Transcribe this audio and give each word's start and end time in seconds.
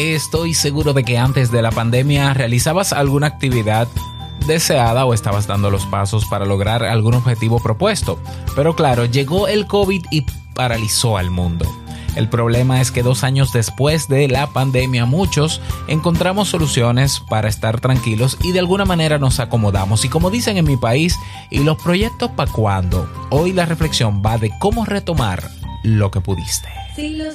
Estoy 0.00 0.54
seguro 0.54 0.94
de 0.94 1.04
que 1.04 1.18
antes 1.18 1.50
de 1.50 1.60
la 1.60 1.70
pandemia 1.70 2.32
realizabas 2.32 2.94
alguna 2.94 3.26
actividad 3.26 3.86
deseada 4.46 5.04
o 5.04 5.12
estabas 5.12 5.46
dando 5.46 5.70
los 5.70 5.84
pasos 5.84 6.24
para 6.24 6.46
lograr 6.46 6.82
algún 6.84 7.12
objetivo 7.12 7.62
propuesto. 7.62 8.18
Pero 8.56 8.74
claro, 8.74 9.04
llegó 9.04 9.46
el 9.46 9.66
COVID 9.66 10.06
y 10.10 10.24
paralizó 10.54 11.18
al 11.18 11.28
mundo. 11.30 11.66
El 12.16 12.30
problema 12.30 12.80
es 12.80 12.90
que 12.90 13.02
dos 13.02 13.24
años 13.24 13.52
después 13.52 14.08
de 14.08 14.26
la 14.26 14.46
pandemia 14.46 15.04
muchos 15.04 15.60
encontramos 15.86 16.48
soluciones 16.48 17.20
para 17.28 17.50
estar 17.50 17.78
tranquilos 17.78 18.38
y 18.42 18.52
de 18.52 18.60
alguna 18.60 18.86
manera 18.86 19.18
nos 19.18 19.38
acomodamos. 19.38 20.06
Y 20.06 20.08
como 20.08 20.30
dicen 20.30 20.56
en 20.56 20.64
mi 20.64 20.78
país, 20.78 21.14
¿y 21.50 21.58
los 21.58 21.76
proyectos 21.76 22.30
para 22.30 22.50
cuándo? 22.50 23.06
Hoy 23.28 23.52
la 23.52 23.66
reflexión 23.66 24.22
va 24.24 24.38
de 24.38 24.50
cómo 24.60 24.86
retomar 24.86 25.50
lo 25.82 26.10
que 26.10 26.22
pudiste. 26.22 26.70
Si 26.96 27.16
lo 27.16 27.34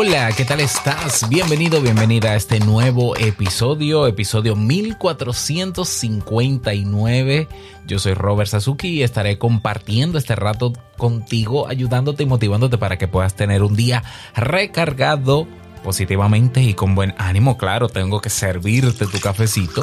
Hola, 0.00 0.30
¿qué 0.30 0.44
tal 0.44 0.60
estás? 0.60 1.28
Bienvenido, 1.28 1.82
bienvenida 1.82 2.30
a 2.30 2.36
este 2.36 2.60
nuevo 2.60 3.16
episodio, 3.16 4.06
episodio 4.06 4.54
1459. 4.54 7.48
Yo 7.84 7.98
soy 7.98 8.14
Robert 8.14 8.48
Sasuki 8.48 8.90
y 8.90 9.02
estaré 9.02 9.38
compartiendo 9.38 10.16
este 10.16 10.36
rato 10.36 10.72
contigo, 10.96 11.66
ayudándote 11.66 12.22
y 12.22 12.26
motivándote 12.26 12.78
para 12.78 12.96
que 12.96 13.08
puedas 13.08 13.34
tener 13.34 13.64
un 13.64 13.74
día 13.74 14.04
recargado 14.36 15.48
positivamente 15.82 16.62
y 16.62 16.74
con 16.74 16.94
buen 16.94 17.16
ánimo. 17.18 17.58
Claro, 17.58 17.88
tengo 17.88 18.20
que 18.20 18.30
servirte 18.30 19.08
tu 19.08 19.18
cafecito 19.18 19.82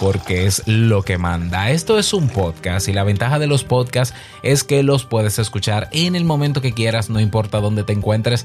porque 0.00 0.46
es 0.46 0.66
lo 0.66 1.02
que 1.02 1.18
manda. 1.18 1.70
Esto 1.70 2.00
es 2.00 2.12
un 2.12 2.28
podcast 2.28 2.88
y 2.88 2.92
la 2.92 3.04
ventaja 3.04 3.38
de 3.38 3.46
los 3.46 3.62
podcasts 3.62 4.12
es 4.42 4.64
que 4.64 4.82
los 4.82 5.04
puedes 5.04 5.38
escuchar 5.38 5.88
en 5.92 6.16
el 6.16 6.24
momento 6.24 6.60
que 6.60 6.72
quieras, 6.72 7.10
no 7.10 7.20
importa 7.20 7.60
dónde 7.60 7.84
te 7.84 7.92
encuentres 7.92 8.44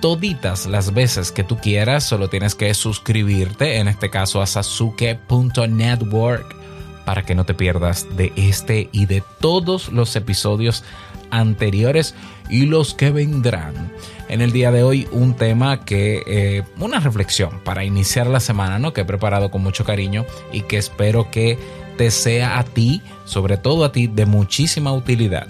toditas 0.00 0.66
las 0.66 0.94
veces 0.94 1.32
que 1.32 1.44
tú 1.44 1.58
quieras, 1.58 2.04
solo 2.04 2.28
tienes 2.28 2.54
que 2.54 2.72
suscribirte, 2.74 3.78
en 3.78 3.88
este 3.88 4.10
caso 4.10 4.42
a 4.42 4.46
sasuke.network, 4.46 6.56
para 7.04 7.24
que 7.24 7.34
no 7.34 7.44
te 7.44 7.54
pierdas 7.54 8.06
de 8.16 8.32
este 8.36 8.88
y 8.92 9.06
de 9.06 9.24
todos 9.40 9.90
los 9.90 10.14
episodios 10.16 10.84
anteriores 11.30 12.14
y 12.48 12.66
los 12.66 12.94
que 12.94 13.10
vendrán. 13.10 13.92
En 14.28 14.42
el 14.42 14.52
día 14.52 14.70
de 14.70 14.82
hoy 14.82 15.08
un 15.10 15.34
tema 15.34 15.84
que, 15.84 16.22
eh, 16.26 16.62
una 16.78 17.00
reflexión 17.00 17.60
para 17.64 17.84
iniciar 17.84 18.26
la 18.26 18.40
semana, 18.40 18.78
¿no? 18.78 18.92
Que 18.92 19.02
he 19.02 19.06
preparado 19.06 19.50
con 19.50 19.62
mucho 19.62 19.84
cariño 19.84 20.26
y 20.52 20.62
que 20.62 20.76
espero 20.76 21.30
que 21.30 21.58
te 21.96 22.10
sea 22.10 22.58
a 22.58 22.64
ti, 22.64 23.02
sobre 23.24 23.56
todo 23.56 23.84
a 23.84 23.92
ti, 23.92 24.06
de 24.06 24.26
muchísima 24.26 24.92
utilidad. 24.92 25.48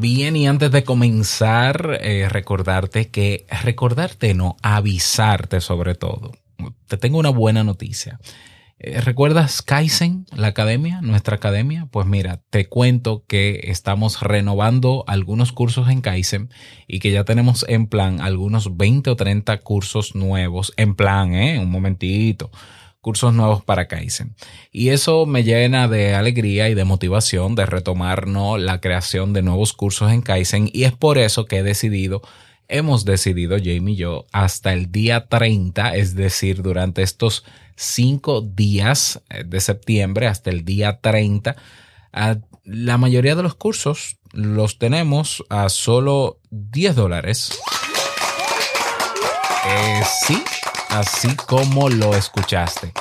Bien, 0.00 0.34
y 0.34 0.46
antes 0.46 0.70
de 0.70 0.82
comenzar, 0.82 1.98
eh, 2.00 2.26
recordarte 2.30 3.10
que, 3.10 3.44
recordarte 3.62 4.32
no, 4.32 4.56
avisarte 4.62 5.60
sobre 5.60 5.94
todo. 5.94 6.32
Te 6.88 6.96
tengo 6.96 7.18
una 7.18 7.28
buena 7.28 7.64
noticia. 7.64 8.18
Eh, 8.78 9.02
¿Recuerdas 9.02 9.60
Kaizen, 9.60 10.24
la 10.34 10.46
academia, 10.46 11.02
nuestra 11.02 11.36
academia? 11.36 11.86
Pues 11.90 12.06
mira, 12.06 12.40
te 12.48 12.66
cuento 12.66 13.24
que 13.26 13.60
estamos 13.64 14.22
renovando 14.22 15.04
algunos 15.06 15.52
cursos 15.52 15.90
en 15.90 16.00
Kaizen 16.00 16.48
y 16.88 17.00
que 17.00 17.10
ya 17.10 17.24
tenemos 17.24 17.66
en 17.68 17.86
plan 17.86 18.22
algunos 18.22 18.78
20 18.78 19.10
o 19.10 19.16
30 19.16 19.58
cursos 19.58 20.14
nuevos. 20.14 20.72
En 20.78 20.94
plan, 20.94 21.34
¿eh? 21.34 21.58
Un 21.58 21.70
momentito 21.70 22.50
cursos 23.00 23.32
nuevos 23.32 23.64
para 23.64 23.88
Kaizen. 23.88 24.34
Y 24.70 24.90
eso 24.90 25.26
me 25.26 25.42
llena 25.42 25.88
de 25.88 26.14
alegría 26.14 26.68
y 26.68 26.74
de 26.74 26.84
motivación 26.84 27.54
de 27.54 27.66
retomar 27.66 28.26
¿no? 28.26 28.58
la 28.58 28.80
creación 28.80 29.32
de 29.32 29.42
nuevos 29.42 29.72
cursos 29.72 30.12
en 30.12 30.22
Kaizen 30.22 30.70
y 30.72 30.84
es 30.84 30.92
por 30.92 31.18
eso 31.18 31.46
que 31.46 31.58
he 31.58 31.62
decidido, 31.62 32.22
hemos 32.68 33.04
decidido, 33.04 33.56
Jamie 33.56 33.94
y 33.94 33.96
yo, 33.96 34.26
hasta 34.32 34.72
el 34.72 34.92
día 34.92 35.26
30, 35.26 35.96
es 35.96 36.14
decir, 36.14 36.62
durante 36.62 37.02
estos 37.02 37.44
cinco 37.76 38.42
días 38.42 39.22
eh, 39.30 39.44
de 39.44 39.60
septiembre 39.60 40.26
hasta 40.26 40.50
el 40.50 40.64
día 40.64 41.00
30, 41.00 41.56
a 42.12 42.36
la 42.64 42.98
mayoría 42.98 43.34
de 43.34 43.42
los 43.42 43.54
cursos 43.54 44.18
los 44.32 44.78
tenemos 44.78 45.44
a 45.48 45.68
solo 45.68 46.38
10 46.50 46.94
dólares. 46.94 47.58
Eh, 49.66 50.02
sí, 50.26 50.42
así 50.90 51.34
como 51.46 51.88
lo 51.88 52.14
escuchaste. 52.14 52.92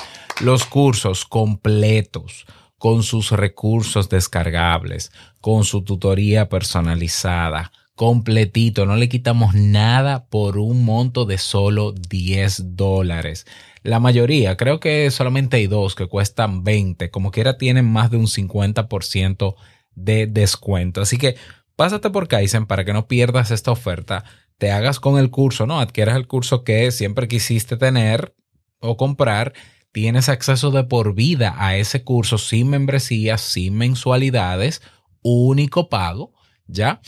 Los 0.42 0.66
cursos 0.66 1.26
completos, 1.26 2.46
con 2.78 3.04
sus 3.04 3.32
recursos 3.32 4.08
descargables, 4.10 5.12
con 5.42 5.66
su 5.66 5.84
tutoría 5.84 6.48
personalizada, 6.48 7.72
completito, 7.96 8.86
no 8.86 8.96
le 8.96 9.10
quitamos 9.10 9.54
nada 9.54 10.26
por 10.28 10.58
un 10.58 10.86
monto 10.86 11.26
de 11.26 11.38
solo 11.38 11.92
10 11.92 12.78
dólares. 12.78 13.46
La 13.84 14.00
mayoría, 14.00 14.56
creo 14.56 14.80
que 14.80 15.12
solamente 15.12 15.58
hay 15.58 15.68
dos 15.68 15.96
que 15.96 16.08
cuestan 16.08 16.64
20, 16.64 17.10
como 17.12 17.32
quiera 17.32 17.58
tienen 17.58 17.92
más 17.92 18.12
de 18.12 18.18
un 18.18 18.28
50% 18.28 19.56
de 19.96 20.28
descuento. 20.28 21.02
Así 21.02 21.18
que 21.18 21.36
pásate 21.76 22.10
por 22.10 22.30
Kaizen 22.30 22.68
para 22.68 22.86
que 22.86 22.94
no 22.94 23.08
pierdas 23.08 23.52
esta 23.52 23.72
oferta 23.72 24.24
te 24.60 24.72
hagas 24.72 25.00
con 25.00 25.18
el 25.18 25.32
curso, 25.32 25.66
¿no? 25.66 25.80
Adquieras 25.80 26.18
el 26.18 26.28
curso 26.28 26.64
que 26.64 26.92
siempre 26.92 27.28
quisiste 27.28 27.78
tener 27.78 28.36
o 28.80 28.98
comprar, 28.98 29.54
tienes 29.92 30.30
acceso 30.30 30.70
de 30.70 30.84
por 30.84 31.16
vida 31.16 31.56
a 31.58 31.78
ese 31.78 32.04
curso 32.04 32.38
sin 32.38 32.70
membresías, 32.70 33.42
sin 33.42 33.78
mensualidades, 33.78 34.82
único 35.24 35.90
pago, 35.90 36.34
¿ya? 36.68 37.02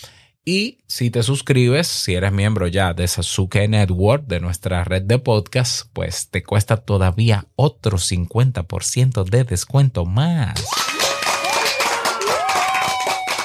Y 0.44 0.80
si 0.88 1.12
te 1.12 1.22
suscribes, 1.22 1.88
si 1.88 2.16
eres 2.16 2.32
miembro 2.32 2.68
ya 2.68 2.94
de 2.94 3.08
Sasuke 3.08 3.68
Network, 3.68 4.26
de 4.26 4.40
nuestra 4.40 4.84
red 4.84 5.04
de 5.04 5.20
podcast, 5.20 5.88
pues 5.94 6.30
te 6.30 6.42
cuesta 6.44 6.78
todavía 6.78 7.48
otro 7.56 7.98
50% 7.98 9.24
de 9.26 9.44
descuento 9.44 10.06
más. 10.06 10.91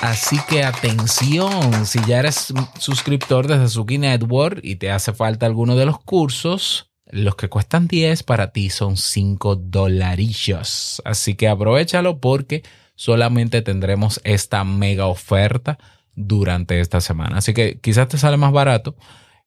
Así 0.06 0.38
que 0.48 0.62
atención, 0.62 1.84
si 1.84 1.98
ya 2.06 2.20
eres 2.20 2.54
suscriptor 2.78 3.48
de 3.48 3.56
Sasuke 3.56 3.98
Network 3.98 4.60
y 4.62 4.76
te 4.76 4.92
hace 4.92 5.12
falta 5.12 5.46
alguno 5.46 5.74
de 5.74 5.84
los 5.84 5.98
cursos, 5.98 6.92
los 7.06 7.34
que 7.34 7.48
cuestan 7.48 7.88
10 7.88 8.22
para 8.22 8.52
ti 8.52 8.70
son 8.70 8.96
5 8.96 9.56
dolarillos. 9.56 11.02
Así 11.04 11.34
que 11.34 11.48
aprovechalo 11.48 12.20
porque 12.20 12.62
solamente 12.94 13.62
tendremos 13.62 14.20
esta 14.22 14.62
mega 14.62 15.06
oferta 15.06 15.76
durante 16.14 16.78
esta 16.78 17.00
semana. 17.00 17.38
Así 17.38 17.52
que 17.52 17.80
quizás 17.80 18.06
te 18.06 18.16
sale 18.16 18.36
más 18.36 18.52
barato 18.52 18.94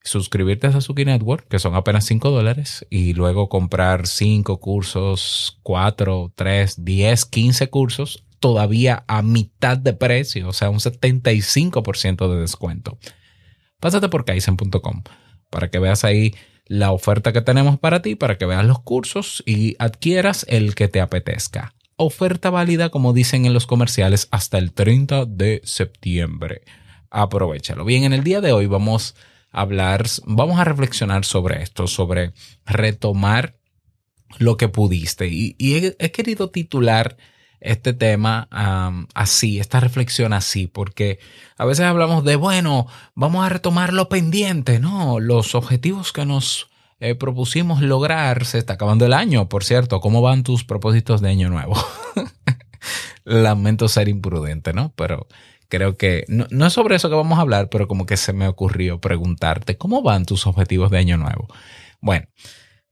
suscribirte 0.03 0.67
a 0.67 0.73
Sasuke 0.73 1.06
Network, 1.06 1.47
que 1.47 1.59
son 1.59 1.73
apenas 1.73 2.03
5 2.03 2.31
dólares, 2.31 2.85
y 2.89 3.13
luego 3.13 3.47
comprar 3.47 4.07
5 4.07 4.59
cursos, 4.59 5.57
4, 5.63 6.33
3, 6.35 6.83
10, 6.83 7.25
15 7.25 7.69
cursos 7.69 8.25
todavía 8.39 9.03
a 9.07 9.21
mitad 9.21 9.77
de 9.77 9.94
precio, 9.94 10.50
o 10.50 10.53
sea, 10.53 10.69
un 10.69 10.80
75% 10.80 12.31
de 12.33 12.39
descuento. 12.39 12.97
Pásate 13.80 14.09
por 14.09 14.25
kaizen.com 14.25 15.03
para 15.50 15.69
que 15.69 15.80
veas 15.80 16.03
ahí 16.03 16.33
la 16.65 16.91
oferta 16.91 17.33
que 17.33 17.41
tenemos 17.41 17.80
para 17.80 18.01
ti, 18.01 18.15
para 18.15 18.38
que 18.38 18.45
veas 18.45 18.65
los 18.65 18.80
cursos 18.80 19.44
y 19.45 19.75
adquieras 19.80 20.45
el 20.50 20.75
que 20.75 20.88
te 20.88 21.01
apetezca. 21.01 21.74
oferta 22.01 22.50
válida, 22.50 22.89
como 22.89 23.12
dicen 23.12 23.45
en 23.45 23.53
los 23.53 23.68
comerciales, 23.68 24.30
hasta 24.31 24.57
el 24.57 24.71
30 24.71 25.25
de 25.25 25.62
septiembre. 25.65 26.62
Aprovechalo. 27.09 27.83
Bien, 27.83 28.06
en 28.06 28.13
el 28.13 28.24
día 28.24 28.39
de 28.39 28.53
hoy 28.53 28.68
vamos 28.68 29.15
a 29.51 29.62
hablar, 29.62 30.06
vamos 30.24 30.59
a 30.59 30.63
reflexionar 30.63 31.25
sobre 31.25 31.62
esto, 31.62 31.88
sobre 31.88 32.31
retomar 32.65 33.57
lo 34.38 34.56
que 34.56 34.69
pudiste. 34.69 35.27
Y, 35.27 35.56
he 35.59 36.12
querido 36.12 36.51
titular 36.51 37.18
este 37.61 37.94
tema 37.94 38.47
así, 39.13 39.59
esta 39.59 39.79
reflexión 39.79 40.33
así, 40.33 40.67
porque 40.67 41.19
a 41.57 41.65
veces 41.65 41.85
hablamos 41.85 42.23
de, 42.23 42.35
bueno, 42.35 42.88
vamos 43.15 43.45
a 43.45 43.50
retomar 43.50 43.94
lo 43.94 44.09
pendiente, 44.09 44.79
¿no? 44.79 45.19
Los 45.19 45.56
objetivos 45.56 46.13
que 46.13 46.25
nos 46.25 46.69
eh, 47.00 47.15
propusimos 47.15 47.81
lograr, 47.81 48.45
se 48.45 48.57
está 48.57 48.73
acabando 48.73 49.06
el 49.06 49.13
año, 49.13 49.50
por 49.50 49.63
cierto, 49.63 50.00
¿cómo 50.00 50.21
van 50.21 50.44
tus 50.44 50.63
propósitos 50.63 51.21
de 51.21 51.29
año 51.29 51.50
nuevo? 51.50 51.75
Lamento 53.23 53.88
ser 53.88 54.09
imprudente, 54.09 54.73
¿no? 54.73 54.94
Pero 54.95 55.27
creo 55.67 55.97
que 55.97 56.25
no, 56.27 56.47
no, 56.50 56.65
es 56.65 56.73
sobre 56.73 56.95
eso 56.95 57.09
que 57.09 57.15
vamos 57.15 57.38
a 57.38 57.41
hablar, 57.41 57.69
pero 57.69 57.88
como 57.88 58.06
que 58.06 58.17
se 58.17 58.33
me 58.33 58.47
ocurrió 58.47 59.00
preguntarte, 59.00 59.77
¿cómo 59.77 60.01
van 60.01 60.25
tus 60.25 60.47
objetivos 60.47 60.91
de 60.91 60.97
año 60.97 61.17
nuevo? 61.17 61.47
Bueno, 62.01 62.27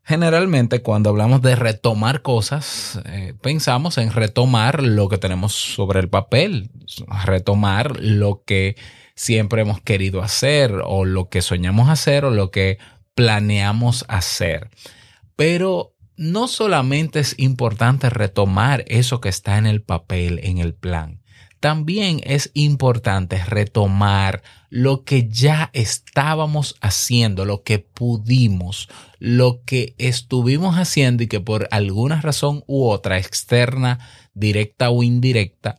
generalmente 0.08 0.82
cuando 0.82 1.10
hablamos 1.10 1.42
de 1.42 1.58
retomar 1.58 2.22
cosas, 2.22 3.02
eh, 3.06 3.34
pensamos 3.42 3.98
en 3.98 4.14
retomar 4.14 4.82
lo 4.82 5.10
que 5.10 5.18
tenemos 5.18 5.54
sobre 5.54 6.00
el 6.00 6.08
papel, 6.08 6.72
retomar 7.26 8.00
lo 8.00 8.42
que 8.46 8.78
siempre 9.16 9.64
hemos 9.64 9.82
querido 9.82 10.22
hacer 10.22 10.82
o 10.86 11.04
lo 11.04 11.28
que 11.28 11.42
soñamos 11.42 11.90
hacer 11.90 12.24
o 12.24 12.32
lo 12.32 12.52
que 12.52 12.78
planeamos 13.16 14.06
hacer. 14.08 14.70
Pero 15.36 15.94
no 16.16 16.48
solamente 16.48 17.20
es 17.20 17.38
importante 17.38 18.10
retomar 18.10 18.86
eso 18.88 19.20
que 19.20 19.28
está 19.28 19.58
en 19.58 19.66
el 19.66 19.82
papel, 19.82 20.40
en 20.42 20.60
el 20.60 20.74
plan, 20.74 21.22
también 21.60 22.22
es 22.24 22.52
importante 22.54 23.44
retomar 23.44 24.44
lo 24.70 25.04
que 25.04 25.28
ya 25.30 25.70
estábamos 25.74 26.76
haciendo, 26.82 27.46
lo 27.46 27.64
que 27.64 27.80
pudimos, 27.80 28.90
lo 29.20 29.64
que 29.64 29.96
estuvimos 29.98 30.76
haciendo 30.76 31.24
y 31.24 31.28
que 31.28 31.40
por 31.40 31.68
alguna 31.72 32.22
razón 32.22 32.64
u 32.68 32.88
otra, 32.88 33.18
externa, 33.18 34.00
directa 34.34 34.90
o 34.90 35.04
indirecta, 35.04 35.78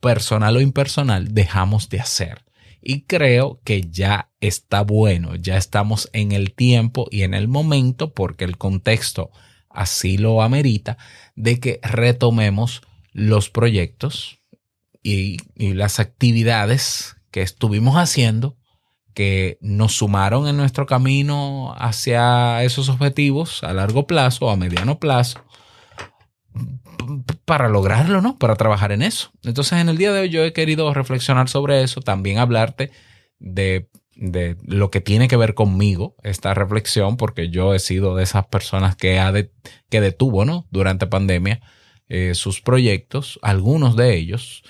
personal 0.00 0.56
o 0.56 0.60
impersonal, 0.60 1.34
dejamos 1.34 1.88
de 1.88 2.00
hacer. 2.00 2.44
Y 2.80 3.02
creo 3.02 3.60
que 3.64 3.88
ya 3.90 4.30
está 4.40 4.82
bueno, 4.82 5.34
ya 5.34 5.56
estamos 5.56 6.08
en 6.12 6.30
el 6.32 6.52
tiempo 6.52 7.08
y 7.10 7.22
en 7.22 7.34
el 7.34 7.48
momento, 7.48 8.14
porque 8.14 8.44
el 8.44 8.58
contexto 8.58 9.32
así 9.70 10.18
lo 10.18 10.42
amerita, 10.42 10.96
de 11.34 11.58
que 11.58 11.80
retomemos 11.82 12.82
los 13.12 13.50
proyectos, 13.50 14.40
y, 15.06 15.38
las 15.74 16.00
actividades 16.00 17.16
que 17.30 17.42
estuvimos 17.42 17.96
haciendo 17.96 18.56
que 19.14 19.56
nos 19.60 19.96
sumaron 19.96 20.48
en 20.48 20.56
nuestro 20.56 20.84
camino 20.84 21.74
hacia 21.78 22.62
esos 22.64 22.88
objetivos 22.88 23.62
a 23.62 23.72
largo 23.72 24.06
plazo 24.06 24.46
o 24.46 24.50
a 24.50 24.56
mediano 24.56 24.98
plazo 24.98 25.42
para 27.44 27.68
lograrlo, 27.68 28.20
¿no? 28.20 28.36
Para 28.36 28.56
trabajar 28.56 28.90
en 28.90 29.02
eso. 29.02 29.30
Entonces, 29.44 29.78
en 29.78 29.88
el 29.88 29.96
día 29.96 30.12
de 30.12 30.22
hoy 30.22 30.28
yo 30.28 30.44
he 30.44 30.52
querido 30.52 30.92
reflexionar 30.92 31.48
sobre 31.48 31.82
eso, 31.82 32.00
también 32.00 32.38
hablarte 32.38 32.90
de, 33.38 33.88
de 34.16 34.56
lo 34.64 34.90
que 34.90 35.00
tiene 35.00 35.28
que 35.28 35.36
ver 35.36 35.54
conmigo, 35.54 36.16
esta 36.24 36.52
reflexión, 36.52 37.16
porque 37.16 37.48
yo 37.48 37.74
he 37.74 37.78
sido 37.78 38.16
de 38.16 38.24
esas 38.24 38.46
personas 38.46 38.96
que, 38.96 39.20
ha 39.20 39.32
que 39.88 40.00
detuvo, 40.00 40.44
¿no? 40.44 40.66
Durante 40.70 41.06
pandemia 41.06 41.60
eh, 42.08 42.34
sus 42.34 42.60
proyectos, 42.60 43.38
algunos 43.42 43.96
de 43.96 44.16
ellos, 44.16 44.62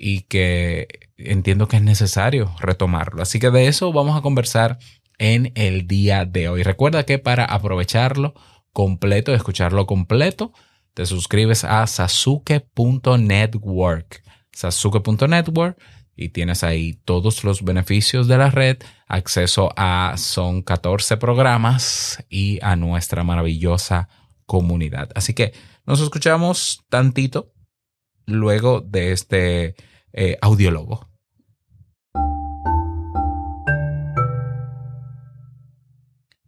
y 0.00 0.20
que 0.22 0.86
entiendo 1.16 1.66
que 1.66 1.76
es 1.76 1.82
necesario 1.82 2.54
retomarlo. 2.60 3.20
Así 3.20 3.40
que 3.40 3.50
de 3.50 3.66
eso 3.66 3.92
vamos 3.92 4.16
a 4.16 4.22
conversar 4.22 4.78
en 5.18 5.50
el 5.56 5.88
día 5.88 6.24
de 6.24 6.48
hoy. 6.48 6.62
Recuerda 6.62 7.04
que 7.04 7.18
para 7.18 7.44
aprovecharlo 7.44 8.34
completo, 8.72 9.34
escucharlo 9.34 9.86
completo, 9.86 10.52
te 10.94 11.04
suscribes 11.04 11.64
a 11.64 11.84
sasuke.network. 11.86 14.22
Sasuke.network 14.52 15.76
y 16.14 16.28
tienes 16.28 16.62
ahí 16.62 17.00
todos 17.04 17.42
los 17.42 17.64
beneficios 17.64 18.28
de 18.28 18.38
la 18.38 18.50
red, 18.50 18.76
acceso 19.08 19.72
a 19.76 20.14
son 20.16 20.62
14 20.62 21.16
programas 21.16 22.24
y 22.28 22.60
a 22.62 22.76
nuestra 22.76 23.24
maravillosa 23.24 24.08
comunidad. 24.46 25.10
Así 25.16 25.34
que 25.34 25.54
nos 25.86 26.00
escuchamos 26.00 26.84
tantito 26.88 27.52
luego 28.26 28.80
de 28.80 29.10
este 29.12 29.74
eh. 30.12 30.38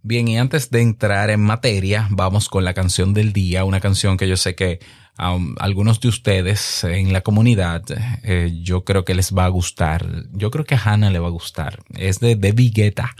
Bien, 0.03 0.27
y 0.27 0.39
antes 0.39 0.71
de 0.71 0.81
entrar 0.83 1.31
en 1.31 1.41
materia, 1.41 2.09
vamos 2.11 2.49
con 2.49 2.65
la 2.65 2.75
canción 2.75 3.15
del 3.15 3.33
día, 3.33 3.65
una 3.65 3.81
canción 3.81 4.17
que 4.17 4.27
yo 4.27 4.37
sé 4.37 4.55
que 4.55 4.81
a 5.17 5.35
um, 5.35 5.55
algunos 5.59 6.01
de 6.01 6.09
ustedes 6.09 6.83
en 6.85 7.13
la 7.13 7.21
comunidad, 7.21 7.85
eh, 8.25 8.51
yo 8.63 8.85
creo 8.85 9.05
que 9.05 9.15
les 9.15 9.33
va 9.33 9.45
a 9.45 9.49
gustar. 9.49 10.25
Yo 10.33 10.51
creo 10.51 10.65
que 10.65 10.75
a 10.75 10.83
Hannah 10.83 11.11
le 11.11 11.19
va 11.19 11.29
a 11.29 11.31
gustar. 11.31 11.85
Es 11.95 12.21
de 12.21 12.37
Debbie 12.37 12.71
Guetta, 12.71 13.15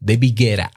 Debbie 0.00 0.34
Guetta, 0.34 0.72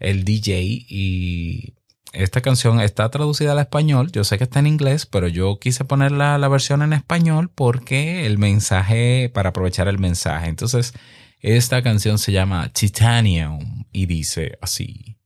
el 0.00 0.24
DJ, 0.24 0.60
y 0.88 1.74
esta 2.12 2.40
canción 2.40 2.80
está 2.80 3.10
traducida 3.10 3.52
al 3.52 3.58
español, 3.58 4.10
yo 4.12 4.24
sé 4.24 4.38
que 4.38 4.44
está 4.44 4.60
en 4.60 4.66
inglés, 4.66 5.06
pero 5.06 5.28
yo 5.28 5.58
quise 5.58 5.84
poner 5.84 6.12
la, 6.12 6.38
la, 6.38 6.48
versión 6.48 6.82
en 6.82 6.92
español 6.92 7.50
porque 7.54 8.26
el 8.26 8.38
mensaje, 8.38 9.30
para 9.32 9.50
aprovechar 9.50 9.88
el 9.88 9.98
mensaje. 9.98 10.48
Entonces, 10.48 10.94
esta 11.40 11.82
canción 11.82 12.18
se 12.18 12.32
llama 12.32 12.72
Titanium 12.72 13.84
y 13.92 14.06
dice 14.06 14.58
así. 14.60 15.17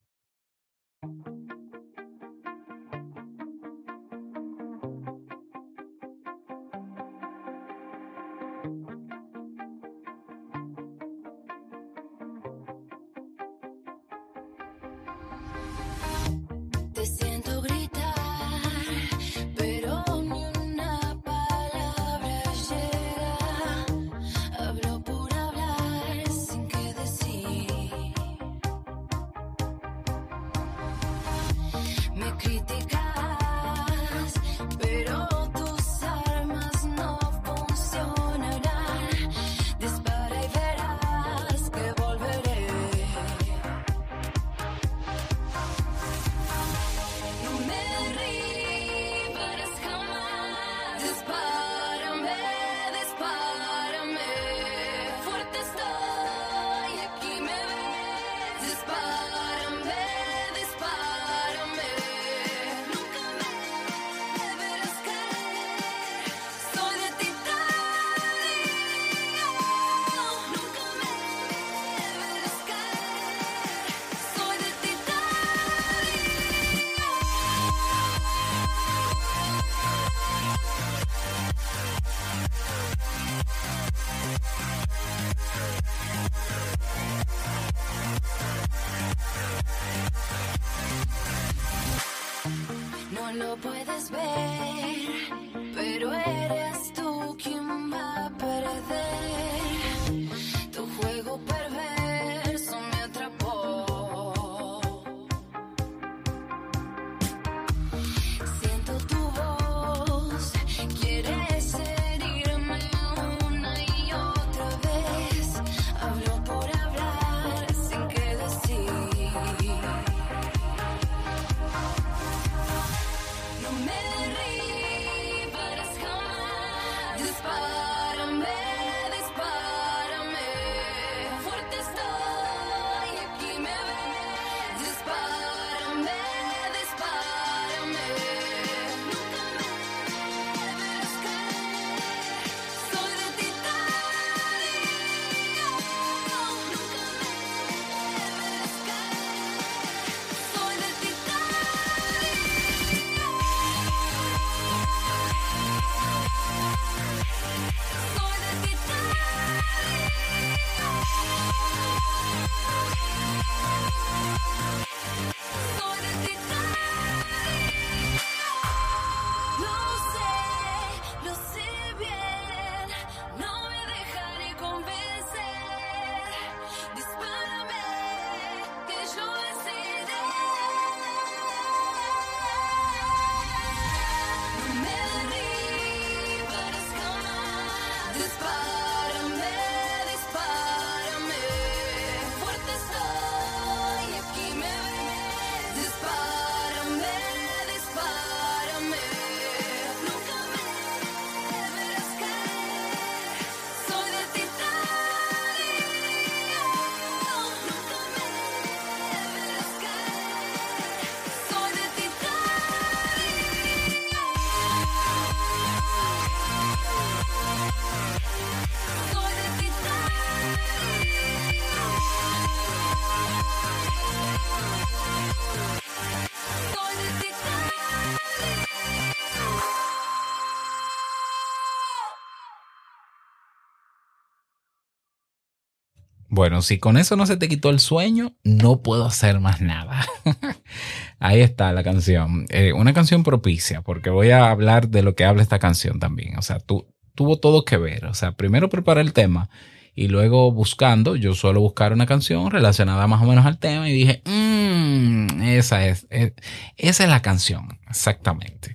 Bueno, 236.42 236.60
si 236.60 236.80
con 236.80 236.96
eso 236.96 237.14
no 237.14 237.24
se 237.24 237.36
te 237.36 237.48
quitó 237.48 237.70
el 237.70 237.78
sueño, 237.78 238.34
no 238.42 238.82
puedo 238.82 239.06
hacer 239.06 239.38
más 239.38 239.60
nada. 239.60 240.04
Ahí 241.20 241.40
está 241.40 241.72
la 241.72 241.84
canción. 241.84 242.46
Eh, 242.48 242.72
una 242.72 242.92
canción 242.92 243.22
propicia, 243.22 243.82
porque 243.82 244.10
voy 244.10 244.30
a 244.30 244.50
hablar 244.50 244.88
de 244.88 245.04
lo 245.04 245.14
que 245.14 245.24
habla 245.24 245.42
esta 245.44 245.60
canción 245.60 246.00
también. 246.00 246.36
O 246.36 246.42
sea, 246.42 246.58
tú, 246.58 246.92
tuvo 247.14 247.38
todo 247.38 247.64
que 247.64 247.76
ver. 247.76 248.06
O 248.06 248.14
sea, 248.14 248.32
primero 248.32 248.68
preparé 248.70 249.02
el 249.02 249.12
tema 249.12 249.50
y 249.94 250.08
luego 250.08 250.50
buscando, 250.50 251.14
yo 251.14 251.32
suelo 251.34 251.60
buscar 251.60 251.92
una 251.92 252.06
canción 252.06 252.50
relacionada 252.50 253.06
más 253.06 253.22
o 253.22 253.26
menos 253.26 253.46
al 253.46 253.60
tema 253.60 253.88
y 253.88 253.92
dije, 253.92 254.22
mmm, 254.26 255.42
esa 255.42 255.86
es, 255.86 256.08
es- 256.10 256.32
esa 256.76 257.04
es 257.04 257.08
la 257.08 257.22
canción, 257.22 257.78
exactamente. 257.88 258.74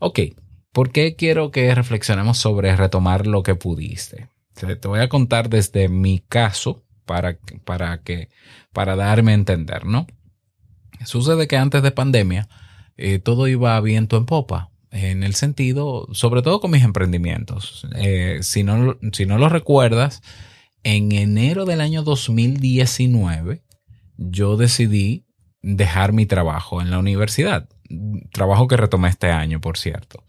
Ok, 0.00 0.18
¿por 0.72 0.90
qué 0.90 1.14
quiero 1.14 1.52
que 1.52 1.72
reflexionemos 1.72 2.36
sobre 2.38 2.74
retomar 2.74 3.28
lo 3.28 3.44
que 3.44 3.54
pudiste? 3.54 4.26
Te, 4.54 4.74
te 4.74 4.88
voy 4.88 4.98
a 4.98 5.08
contar 5.08 5.48
desde 5.50 5.88
mi 5.88 6.18
caso 6.18 6.82
para, 7.06 7.38
para 7.64 8.02
que, 8.02 8.28
para 8.72 8.96
darme 8.96 9.32
a 9.32 9.36
entender, 9.36 9.86
¿no? 9.86 10.06
Sucede 11.04 11.46
que 11.46 11.56
antes 11.56 11.82
de 11.82 11.90
pandemia, 11.92 12.48
eh, 12.96 13.18
todo 13.18 13.48
iba 13.48 13.76
a 13.76 13.80
viento 13.80 14.16
en 14.16 14.26
popa, 14.26 14.70
en 14.90 15.22
el 15.22 15.34
sentido, 15.34 16.08
sobre 16.12 16.42
todo 16.42 16.60
con 16.60 16.70
mis 16.70 16.84
emprendimientos. 16.84 17.86
Eh, 17.96 18.38
si, 18.42 18.62
no, 18.62 18.98
si 19.12 19.26
no 19.26 19.38
lo 19.38 19.48
recuerdas, 19.48 20.22
en 20.82 21.12
enero 21.12 21.64
del 21.64 21.80
año 21.80 22.02
2019, 22.02 23.62
yo 24.16 24.56
decidí 24.56 25.26
dejar 25.62 26.12
mi 26.12 26.26
trabajo 26.26 26.80
en 26.80 26.90
la 26.90 26.98
universidad. 26.98 27.68
Trabajo 28.32 28.68
que 28.68 28.76
retomé 28.76 29.08
este 29.08 29.30
año, 29.30 29.60
por 29.60 29.78
cierto. 29.78 30.24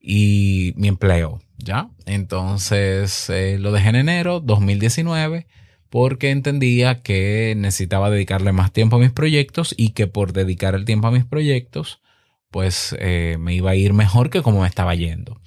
Y 0.00 0.72
mi 0.76 0.88
empleo, 0.88 1.40
¿ya? 1.58 1.90
Entonces 2.06 3.28
eh, 3.30 3.58
lo 3.58 3.72
dejé 3.72 3.90
en 3.90 3.96
enero 3.96 4.40
2019 4.40 5.46
porque 5.90 6.30
entendía 6.30 7.02
que 7.02 7.54
necesitaba 7.56 8.10
dedicarle 8.10 8.52
más 8.52 8.72
tiempo 8.72 8.96
a 8.96 9.00
mis 9.00 9.10
proyectos 9.10 9.74
y 9.76 9.90
que 9.90 10.06
por 10.06 10.32
dedicar 10.32 10.74
el 10.74 10.84
tiempo 10.84 11.08
a 11.08 11.10
mis 11.10 11.24
proyectos, 11.24 12.00
pues 12.50 12.96
eh, 12.98 13.36
me 13.38 13.54
iba 13.54 13.72
a 13.72 13.76
ir 13.76 13.92
mejor 13.92 14.30
que 14.30 14.42
como 14.42 14.62
me 14.62 14.68
estaba 14.68 14.94
yendo. 14.94 15.40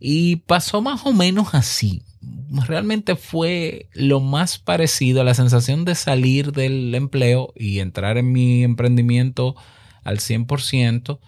Y 0.00 0.36
pasó 0.36 0.80
más 0.80 1.06
o 1.06 1.12
menos 1.12 1.54
así. 1.54 2.02
Realmente 2.66 3.16
fue 3.16 3.88
lo 3.92 4.20
más 4.20 4.58
parecido 4.58 5.20
a 5.20 5.24
la 5.24 5.34
sensación 5.34 5.84
de 5.84 5.94
salir 5.94 6.52
del 6.52 6.94
empleo 6.94 7.52
y 7.54 7.78
entrar 7.78 8.16
en 8.18 8.32
mi 8.32 8.64
emprendimiento 8.64 9.54
al 10.02 10.18
100%. 10.18 11.20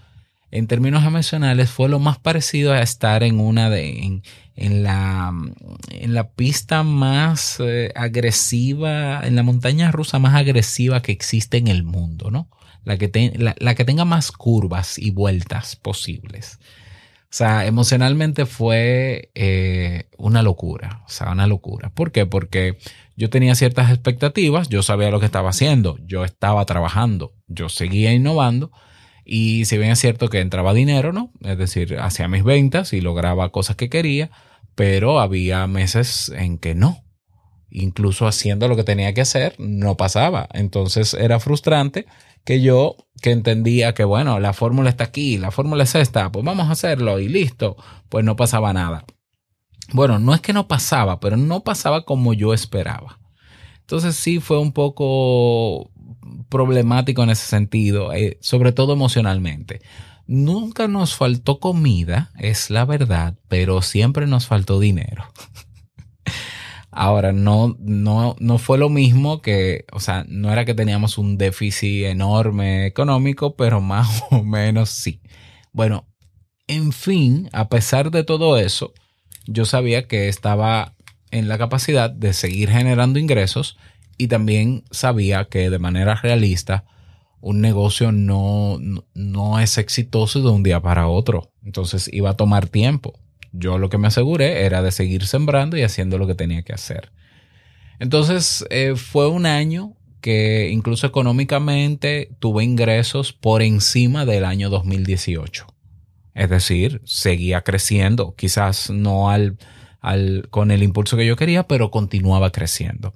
En 0.55 0.69
términos 0.69 1.05
emocionales 1.05 1.69
fue 1.69 1.89
lo 1.89 1.99
más 1.99 2.21
parecido 2.21 2.73
a 2.73 2.81
estar 2.81 3.25
en 3.25 3.41
una 3.41 3.69
de 3.71 4.23
en, 4.55 4.83
la 4.85 5.33
en 5.91 6.15
la 6.15 6.31
pista 6.31 6.85
más 6.85 7.59
eh, 7.59 7.91
agresiva, 7.97 9.23
en 9.25 9.35
la 9.35 9.43
montaña 9.43 9.91
rusa 9.91 10.21
más 10.21 10.37
agresiva 10.37 11.03
que 11.03 11.11
existe 11.11 11.57
en 11.57 11.67
el 11.67 11.83
mundo, 11.83 12.31
¿no? 12.31 12.49
La 12.85 12.97
que, 12.99 13.33
la 13.59 13.75
que 13.75 13.85
tenga 13.85 14.05
más 14.05 14.31
curvas 14.31 14.97
y 14.97 15.11
vueltas 15.11 15.75
posibles. 15.75 16.61
O 17.35 17.37
sea, 17.37 17.67
emocionalmente 17.67 18.47
fue 18.47 19.33
eh, 19.35 20.05
una 20.19 20.43
locura, 20.43 21.03
o 21.05 21.09
sea, 21.09 21.33
una 21.33 21.49
locura. 21.49 21.91
¿Por 21.91 22.13
qué? 22.13 22.27
Porque 22.27 22.79
yo 23.17 23.29
tenía 23.29 23.57
ciertas 23.57 23.91
expectativas, 23.91 24.69
yo 24.69 24.85
sabía 24.85 25.11
lo 25.11 25.19
que 25.19 25.27
estaba 25.27 25.51
haciendo, 25.51 25.99
yo 26.07 26.25
estaba 26.25 26.65
trabajando, 26.65 27.33
yo 27.49 27.69
seguía 27.69 28.13
innovando 28.13 28.71
y 29.25 29.65
si 29.65 29.79
bien 29.79 29.91
es 29.91 29.99
cierto 29.99 30.29
que 30.29 30.41
entraba 30.41 30.75
dinero, 30.75 31.13
¿no? 31.13 31.31
Es 31.41 31.57
decir, 31.57 31.99
hacía 31.99 32.29
mis 32.29 32.45
ventas 32.45 32.93
y 32.93 33.01
lograba 33.01 33.51
cosas 33.51 33.77
que 33.77 33.89
quería, 33.89 34.31
pero 34.75 35.21
había 35.21 35.67
meses 35.67 36.31
en 36.35 36.59
que 36.59 36.75
no. 36.75 37.05
Incluso 37.71 38.27
haciendo 38.27 38.69
lo 38.69 38.77
que 38.77 38.85
tenía 38.85 39.15
que 39.15 39.23
hacer, 39.23 39.55
no 39.59 39.97
pasaba. 39.97 40.49
Entonces 40.53 41.15
era 41.15 41.41
frustrante 41.41 42.07
que 42.45 42.61
yo, 42.61 42.97
que 43.23 43.31
entendía 43.31 43.95
que, 43.95 44.05
bueno, 44.05 44.39
la 44.39 44.53
fórmula 44.53 44.91
está 44.91 45.05
aquí, 45.05 45.39
la 45.39 45.51
fórmula 45.51 45.85
es 45.85 45.95
esta, 45.95 46.31
pues 46.31 46.45
vamos 46.45 46.69
a 46.69 46.73
hacerlo 46.73 47.19
y 47.19 47.29
listo, 47.29 47.77
pues 48.11 48.25
no 48.25 48.37
pasaba 48.37 48.73
nada. 48.73 49.05
Bueno, 49.93 50.19
no 50.19 50.35
es 50.35 50.41
que 50.41 50.53
no 50.53 50.69
pasaba, 50.69 51.21
pero 51.21 51.37
no 51.37 51.65
pasaba 51.65 52.05
como 52.05 52.35
yo 52.35 52.53
esperaba. 52.53 53.19
Entonces 53.81 54.17
sí 54.17 54.41
fue 54.41 54.59
un 54.59 54.73
poco 54.73 55.91
problemático 56.49 57.23
en 57.23 57.31
ese 57.31 57.47
sentido, 57.47 58.13
eh, 58.13 58.39
sobre 58.41 58.73
todo 58.73 58.93
emocionalmente. 58.93 59.81
Nunca 60.27 60.89
nos 60.89 61.15
faltó 61.15 61.61
comida, 61.61 62.31
es 62.39 62.71
la 62.71 62.85
verdad, 62.85 63.37
pero 63.49 63.83
siempre 63.83 64.27
nos 64.27 64.47
faltó 64.47 64.81
dinero. 64.81 65.25
Ahora, 66.91 67.33
no, 67.33 67.77
no, 67.81 68.37
no 68.39 68.59
fue 68.59 68.79
lo 68.79 68.89
mismo 68.89 69.43
que, 69.43 69.85
o 69.93 69.99
sea, 69.99 70.25
no 70.29 70.53
era 70.53 70.65
que 70.65 70.75
teníamos 70.75 71.19
un 71.19 71.37
déficit 71.37 72.05
enorme 72.05 72.87
económico, 72.87 73.57
pero 73.57 73.81
más 73.81 74.23
o 74.31 74.43
menos 74.43 74.91
sí. 74.91 75.21
Bueno, 75.73 76.07
en 76.69 76.93
fin, 76.93 77.51
a 77.53 77.69
pesar 77.69 78.11
de 78.11 78.25
todo 78.25 78.57
eso, 78.59 78.95
yo 79.47 79.65
sabía 79.65 80.07
que 80.07 80.29
estaba 80.29 80.95
en 81.31 81.49
la 81.49 81.59
capacidad 81.59 82.11
de 82.11 82.33
seguir 82.33 82.71
generando 82.71 83.19
ingresos 83.19 83.77
y 84.19 84.29
también 84.29 84.85
sabía 84.91 85.47
que 85.47 85.71
de 85.71 85.79
manera 85.79 86.15
realista 86.15 86.85
un 87.41 87.61
negocio 87.61 88.11
no, 88.11 88.79
no, 89.13 89.61
es 89.61 89.77
exitoso 89.77 90.41
de 90.41 90.49
un 90.49 90.63
día 90.63 90.81
para 90.81 91.09
otro. 91.09 91.53
Entonces 91.63 92.09
iba 92.11 92.31
a 92.31 92.37
tomar 92.37 92.69
tiempo. 92.69 93.21
Yo 93.53 93.77
lo 93.77 93.91
que 93.91 93.99
me 93.99 94.09
aseguré 94.09 94.65
era 94.65 94.81
de 94.81 94.91
seguir 94.91 95.27
sembrando 95.27 95.77
y 95.77 95.83
haciendo 95.83 96.17
lo 96.17 96.27
que 96.27 96.35
tenía 96.35 96.63
que 96.63 96.73
hacer. 96.73 97.13
Entonces 97.99 98.65
eh, 98.71 98.95
fue 98.97 99.29
un 99.29 99.45
año 99.45 99.95
que 100.23 100.71
incluso 100.73 101.07
económicamente 101.07 102.31
tuve 102.39 102.65
ingresos 102.65 103.35
por 103.35 103.61
encima 103.61 104.25
del 104.25 104.47
año 104.47 104.71
2018. 104.71 105.67
Es 106.35 106.49
decir, 106.49 107.03
seguía 107.05 107.61
creciendo, 107.61 108.35
quizás 108.35 108.89
no 108.89 109.29
al, 109.29 109.59
al, 110.01 110.49
con 110.49 110.71
el 110.71 110.83
impulso 110.83 111.19
que 111.19 111.27
yo 111.27 111.37
quería, 111.37 111.69
pero 111.69 111.91
continuaba 111.91 112.53
creciendo. 112.53 113.15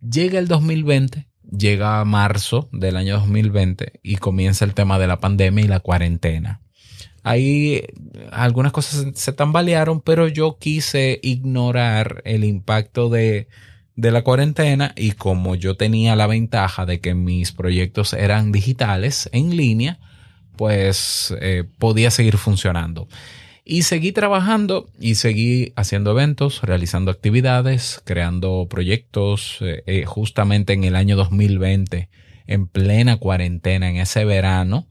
Llega 0.00 0.38
el 0.38 0.48
2020, 0.48 1.26
llega 1.50 2.04
marzo 2.04 2.68
del 2.72 2.96
año 2.96 3.18
2020 3.18 4.00
y 4.02 4.16
comienza 4.16 4.64
el 4.64 4.74
tema 4.74 4.98
de 4.98 5.06
la 5.06 5.20
pandemia 5.20 5.64
y 5.64 5.68
la 5.68 5.80
cuarentena. 5.80 6.60
Ahí 7.24 7.82
algunas 8.30 8.72
cosas 8.72 9.06
se 9.14 9.32
tambalearon, 9.32 10.00
pero 10.00 10.28
yo 10.28 10.58
quise 10.58 11.18
ignorar 11.22 12.22
el 12.24 12.44
impacto 12.44 13.08
de, 13.08 13.48
de 13.96 14.12
la 14.12 14.22
cuarentena 14.22 14.92
y 14.96 15.12
como 15.12 15.56
yo 15.56 15.76
tenía 15.76 16.14
la 16.14 16.28
ventaja 16.28 16.86
de 16.86 17.00
que 17.00 17.14
mis 17.14 17.50
proyectos 17.50 18.12
eran 18.12 18.52
digitales 18.52 19.28
en 19.32 19.56
línea, 19.56 19.98
pues 20.56 21.34
eh, 21.40 21.64
podía 21.78 22.12
seguir 22.12 22.38
funcionando. 22.38 23.08
Y 23.70 23.82
seguí 23.82 24.12
trabajando 24.12 24.88
y 24.98 25.16
seguí 25.16 25.74
haciendo 25.76 26.12
eventos, 26.12 26.62
realizando 26.62 27.10
actividades, 27.10 28.00
creando 28.06 28.66
proyectos. 28.70 29.58
Eh, 29.60 29.82
eh, 29.84 30.04
justamente 30.06 30.72
en 30.72 30.84
el 30.84 30.96
año 30.96 31.16
2020, 31.16 32.08
en 32.46 32.66
plena 32.66 33.18
cuarentena, 33.18 33.90
en 33.90 33.98
ese 33.98 34.24
verano, 34.24 34.88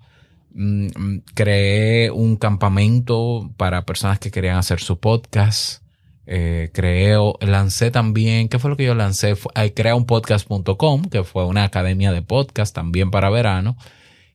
mm, 0.54 0.90
creé 1.34 2.12
un 2.12 2.36
campamento 2.36 3.52
para 3.58 3.84
personas 3.84 4.20
que 4.20 4.30
querían 4.30 4.58
hacer 4.58 4.80
su 4.80 5.00
podcast. 5.00 5.82
Eh, 6.28 6.70
creé, 6.72 7.18
lancé 7.42 7.90
también, 7.90 8.48
¿qué 8.48 8.60
fue 8.60 8.70
lo 8.70 8.78
que 8.78 8.86
yo 8.86 8.94
lancé? 8.94 9.36
Eh, 9.56 9.74
creaunpodcast.com, 9.74 11.06
que 11.06 11.24
fue 11.24 11.48
una 11.48 11.64
academia 11.64 12.12
de 12.12 12.22
podcast 12.22 12.76
también 12.76 13.10
para 13.10 13.32
verano. 13.32 13.76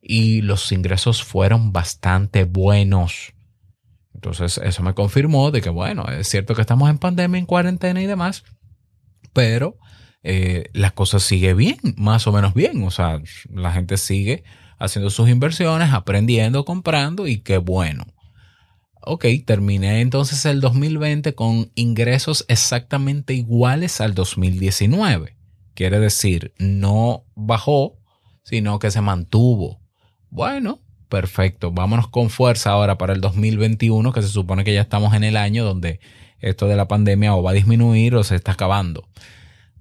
Y 0.02 0.42
los 0.42 0.72
ingresos 0.72 1.22
fueron 1.22 1.72
bastante 1.72 2.42
buenos. 2.42 3.34
Entonces 4.14 4.58
eso 4.62 4.82
me 4.82 4.94
confirmó 4.94 5.50
de 5.50 5.60
que, 5.60 5.70
bueno, 5.70 6.04
es 6.08 6.28
cierto 6.28 6.54
que 6.54 6.60
estamos 6.60 6.90
en 6.90 6.98
pandemia, 6.98 7.38
en 7.38 7.46
cuarentena 7.46 8.00
y 8.02 8.06
demás, 8.06 8.44
pero 9.32 9.78
eh, 10.22 10.70
las 10.72 10.92
cosas 10.92 11.22
sigue 11.22 11.54
bien, 11.54 11.78
más 11.96 12.26
o 12.26 12.32
menos 12.32 12.54
bien. 12.54 12.82
O 12.84 12.90
sea, 12.90 13.20
la 13.50 13.72
gente 13.72 13.96
sigue 13.96 14.44
haciendo 14.78 15.10
sus 15.10 15.28
inversiones, 15.28 15.92
aprendiendo, 15.92 16.64
comprando 16.64 17.26
y 17.26 17.38
qué 17.38 17.58
bueno. 17.58 18.04
Ok, 19.04 19.26
terminé 19.44 20.00
entonces 20.00 20.44
el 20.46 20.60
2020 20.60 21.34
con 21.34 21.72
ingresos 21.74 22.44
exactamente 22.46 23.34
iguales 23.34 24.00
al 24.00 24.14
2019. 24.14 25.36
Quiere 25.74 25.98
decir, 25.98 26.54
no 26.58 27.24
bajó, 27.34 27.98
sino 28.44 28.78
que 28.78 28.92
se 28.92 29.00
mantuvo. 29.00 29.80
Bueno, 30.30 30.80
perfecto. 31.12 31.72
Vámonos 31.72 32.08
con 32.08 32.30
fuerza 32.30 32.70
ahora 32.70 32.96
para 32.96 33.12
el 33.12 33.20
2021, 33.20 34.12
que 34.14 34.22
se 34.22 34.28
supone 34.28 34.64
que 34.64 34.72
ya 34.72 34.80
estamos 34.80 35.12
en 35.12 35.24
el 35.24 35.36
año 35.36 35.62
donde 35.62 36.00
esto 36.40 36.68
de 36.68 36.74
la 36.74 36.88
pandemia 36.88 37.34
o 37.34 37.42
va 37.42 37.50
a 37.50 37.54
disminuir 37.54 38.14
o 38.14 38.24
se 38.24 38.34
está 38.34 38.52
acabando. 38.52 39.06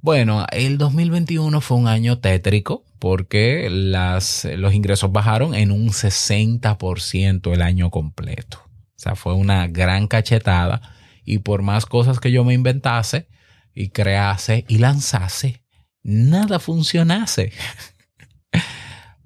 Bueno, 0.01 0.45
el 0.51 0.77
2021 0.77 1.61
fue 1.61 1.77
un 1.77 1.87
año 1.87 2.19
tétrico 2.19 2.83
porque 2.99 3.69
las, 3.71 4.45
los 4.57 4.73
ingresos 4.73 5.13
bajaron 5.13 5.55
en 5.55 5.71
un 5.71 5.91
60% 5.91 7.53
el 7.53 7.61
año 7.61 7.91
completo. 7.91 8.63
O 8.65 8.97
sea, 8.97 9.15
fue 9.15 9.33
una 9.33 9.67
gran 9.67 10.07
cachetada 10.07 10.81
y 11.23 11.37
por 11.37 11.61
más 11.61 11.85
cosas 11.85 12.19
que 12.19 12.33
yo 12.33 12.43
me 12.43 12.53
inventase 12.53 13.29
y 13.73 13.91
crease 13.91 14.65
y 14.67 14.79
lanzase, 14.79 15.63
nada 16.03 16.59
funcionase. 16.59 17.53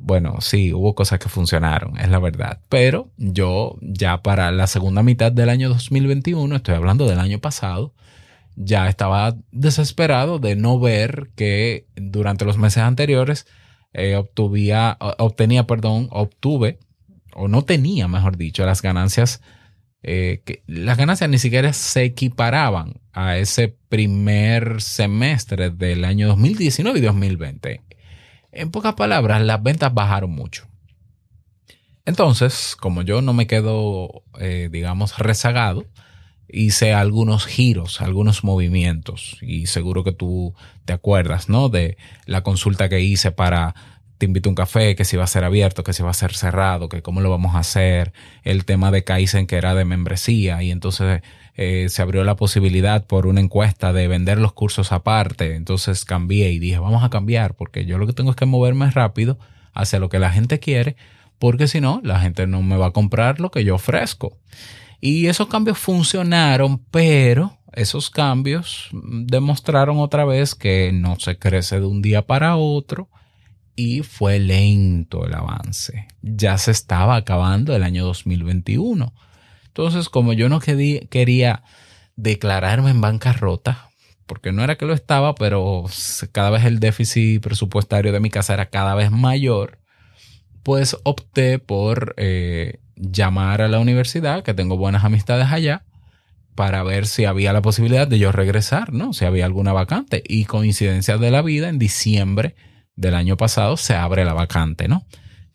Bueno, 0.06 0.36
sí, 0.40 0.72
hubo 0.72 0.94
cosas 0.94 1.18
que 1.18 1.30
funcionaron, 1.30 1.98
es 1.98 2.10
la 2.10 2.20
verdad. 2.20 2.62
Pero 2.70 3.10
yo 3.18 3.76
ya 3.82 4.22
para 4.22 4.52
la 4.52 4.68
segunda 4.68 5.02
mitad 5.02 5.32
del 5.32 5.50
año 5.50 5.68
2021, 5.70 6.56
estoy 6.56 6.76
hablando 6.76 7.08
del 7.08 7.20
año 7.20 7.40
pasado, 7.40 7.96
ya 8.56 8.88
estaba 8.88 9.36
desesperado 9.52 10.38
de 10.38 10.56
no 10.56 10.80
ver 10.80 11.32
que 11.36 11.88
durante 11.96 12.46
los 12.46 12.60
meses 12.60 12.84
anteriores 12.84 13.48
eh, 13.94 14.16
obtuvía, 14.16 14.96
obtenía, 15.18 15.66
perdón, 15.66 16.08
obtuve, 16.12 16.78
o 17.34 17.48
no 17.48 17.64
tenía, 17.64 18.08
mejor 18.08 18.38
dicho, 18.38 18.64
las 18.64 18.84
ganancias, 18.84 19.42
eh, 20.04 20.44
que 20.46 20.62
las 20.68 21.00
ganancias 21.00 21.32
ni 21.32 21.40
siquiera 21.40 21.74
se 21.74 22.04
equiparaban 22.04 23.02
a 23.12 23.40
ese 23.40 23.76
primer 23.90 24.84
semestre 24.84 25.72
del 25.72 26.06
año 26.06 26.28
2019 26.28 27.00
y 27.00 27.02
2020. 27.02 27.82
En 28.56 28.72
pocas 28.72 28.96
palabras, 28.96 29.42
las 29.42 29.62
ventas 29.62 29.94
bajaron 29.94 30.32
mucho. 30.32 30.66
Entonces, 32.06 32.78
como 32.80 33.02
yo 33.02 33.22
no 33.22 33.34
me 33.34 33.48
quedo, 33.48 34.24
eh, 34.40 34.70
digamos, 34.72 35.18
rezagado, 35.18 35.86
hice 36.48 36.94
algunos 36.94 37.46
giros, 37.46 38.00
algunos 38.00 38.44
movimientos 38.44 39.38
y 39.42 39.66
seguro 39.66 40.04
que 40.04 40.14
tú 40.14 40.54
te 40.86 40.94
acuerdas, 40.94 41.50
¿no? 41.50 41.68
De 41.68 41.98
la 42.26 42.44
consulta 42.44 42.88
que 42.88 43.02
hice 43.02 43.32
para 43.32 43.76
te 44.18 44.26
invito 44.26 44.48
a 44.48 44.52
un 44.52 44.56
café, 44.56 44.96
que 44.96 45.04
si 45.04 45.18
va 45.18 45.26
a 45.26 45.28
ser 45.28 45.44
abierto, 45.44 45.84
que 45.84 45.92
si 45.92 46.02
va 46.02 46.12
a 46.12 46.14
ser 46.14 46.34
cerrado, 46.34 46.88
que 46.88 47.02
cómo 47.02 47.20
lo 47.20 47.30
vamos 47.30 47.56
a 47.56 47.60
hacer, 47.60 48.14
el 48.44 48.64
tema 48.64 48.90
de 48.90 49.04
Kaizen 49.04 49.48
que 49.48 49.58
era 49.58 49.76
de 49.76 49.84
membresía 49.84 50.64
y 50.64 50.72
entonces 50.72 51.22
eh, 51.56 51.88
se 51.90 52.02
abrió 52.02 52.24
la 52.24 52.36
posibilidad 52.36 53.06
por 53.06 53.28
una 53.28 53.42
encuesta 53.42 53.94
de 53.94 54.08
vender 54.08 54.40
los 54.40 54.54
cursos 54.54 54.92
aparte, 54.92 55.56
entonces 55.56 56.06
cambié 56.06 56.52
y 56.52 56.60
dije 56.60 56.80
vamos 56.80 57.04
a 57.04 57.10
cambiar 57.10 57.56
porque 57.56 57.86
yo 57.86 57.98
lo 57.98 58.08
que 58.08 58.14
tengo 58.14 58.32
es 58.32 58.36
que 58.36 58.46
moverme 58.46 58.90
rápido 58.92 59.40
hacia 59.74 60.00
lo 60.00 60.10
que 60.10 60.20
la 60.20 60.32
gente 60.32 60.60
quiere 60.60 60.96
porque 61.40 61.68
si 61.68 61.82
no 61.82 62.02
la 62.04 62.20
gente 62.20 62.48
no 62.48 62.62
me 62.62 62.78
va 62.78 62.88
a 62.88 62.92
comprar 62.92 63.40
lo 63.40 63.52
que 63.52 63.64
yo 63.64 63.76
ofrezco. 63.76 64.38
Y 65.02 65.28
esos 65.28 65.48
cambios 65.48 65.78
funcionaron, 65.78 66.80
pero 66.92 67.58
esos 67.74 68.10
cambios 68.10 68.90
demostraron 68.94 70.00
otra 70.00 70.26
vez 70.26 70.56
que 70.56 70.92
no 70.94 71.20
se 71.20 71.38
crece 71.38 71.80
de 71.80 71.86
un 71.86 72.02
día 72.02 72.26
para 72.26 72.56
otro 72.56 73.10
y 73.76 74.02
fue 74.02 74.40
lento 74.40 75.26
el 75.26 75.34
avance. 75.34 76.08
Ya 76.22 76.58
se 76.58 76.72
estaba 76.72 77.18
acabando 77.18 77.76
el 77.76 77.84
año 77.84 78.06
2021. 78.06 79.14
Entonces, 79.78 80.08
como 80.08 80.32
yo 80.32 80.48
no 80.48 80.62
quería 80.62 81.64
declararme 82.16 82.92
en 82.92 83.02
bancarrota, 83.02 83.90
porque 84.26 84.54
no 84.54 84.64
era 84.64 84.78
que 84.78 84.86
lo 84.86 84.94
estaba, 84.94 85.36
pero 85.36 85.84
cada 86.32 86.50
vez 86.50 86.64
el 86.64 86.80
déficit 86.80 87.44
presupuestario 87.44 88.14
de 88.14 88.22
mi 88.22 88.30
casa 88.30 88.54
era 88.54 88.68
cada 88.68 88.96
vez 88.96 89.12
mayor, 89.12 89.80
pues 90.64 90.96
opté 91.04 91.60
por 91.60 92.16
eh, 92.16 92.80
llamar 92.96 93.62
a 93.62 93.68
la 93.68 93.80
universidad, 93.80 94.44
que 94.44 94.54
tengo 94.54 94.78
buenas 94.78 95.04
amistades 95.04 95.48
allá, 95.48 95.84
para 96.56 96.82
ver 96.84 97.06
si 97.06 97.26
había 97.26 97.52
la 97.52 97.62
posibilidad 97.62 98.08
de 98.08 98.18
yo 98.18 98.32
regresar, 98.32 98.94
¿no? 98.94 99.12
Si 99.12 99.26
había 99.26 99.44
alguna 99.44 99.74
vacante. 99.74 100.24
Y 100.26 100.46
coincidencia 100.46 101.18
de 101.18 101.32
la 101.32 101.42
vida, 101.42 101.68
en 101.68 101.80
diciembre 101.80 102.56
del 102.96 103.14
año 103.14 103.36
pasado 103.36 103.76
se 103.76 103.94
abre 103.94 104.24
la 104.24 104.34
vacante, 104.34 104.88
¿no? 104.88 105.06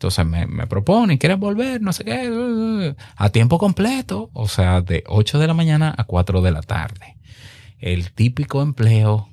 Entonces 0.01 0.25
me, 0.25 0.47
me 0.47 0.65
proponen, 0.65 1.19
¿quieres 1.19 1.37
volver? 1.37 1.79
No 1.79 1.93
sé 1.93 2.03
qué, 2.03 2.95
a 3.15 3.29
tiempo 3.29 3.59
completo, 3.59 4.31
o 4.33 4.47
sea, 4.47 4.81
de 4.81 5.03
8 5.05 5.37
de 5.37 5.45
la 5.45 5.53
mañana 5.53 5.93
a 5.95 6.05
4 6.05 6.41
de 6.41 6.49
la 6.49 6.63
tarde. 6.63 7.17
El 7.77 8.11
típico 8.11 8.63
empleo 8.63 9.29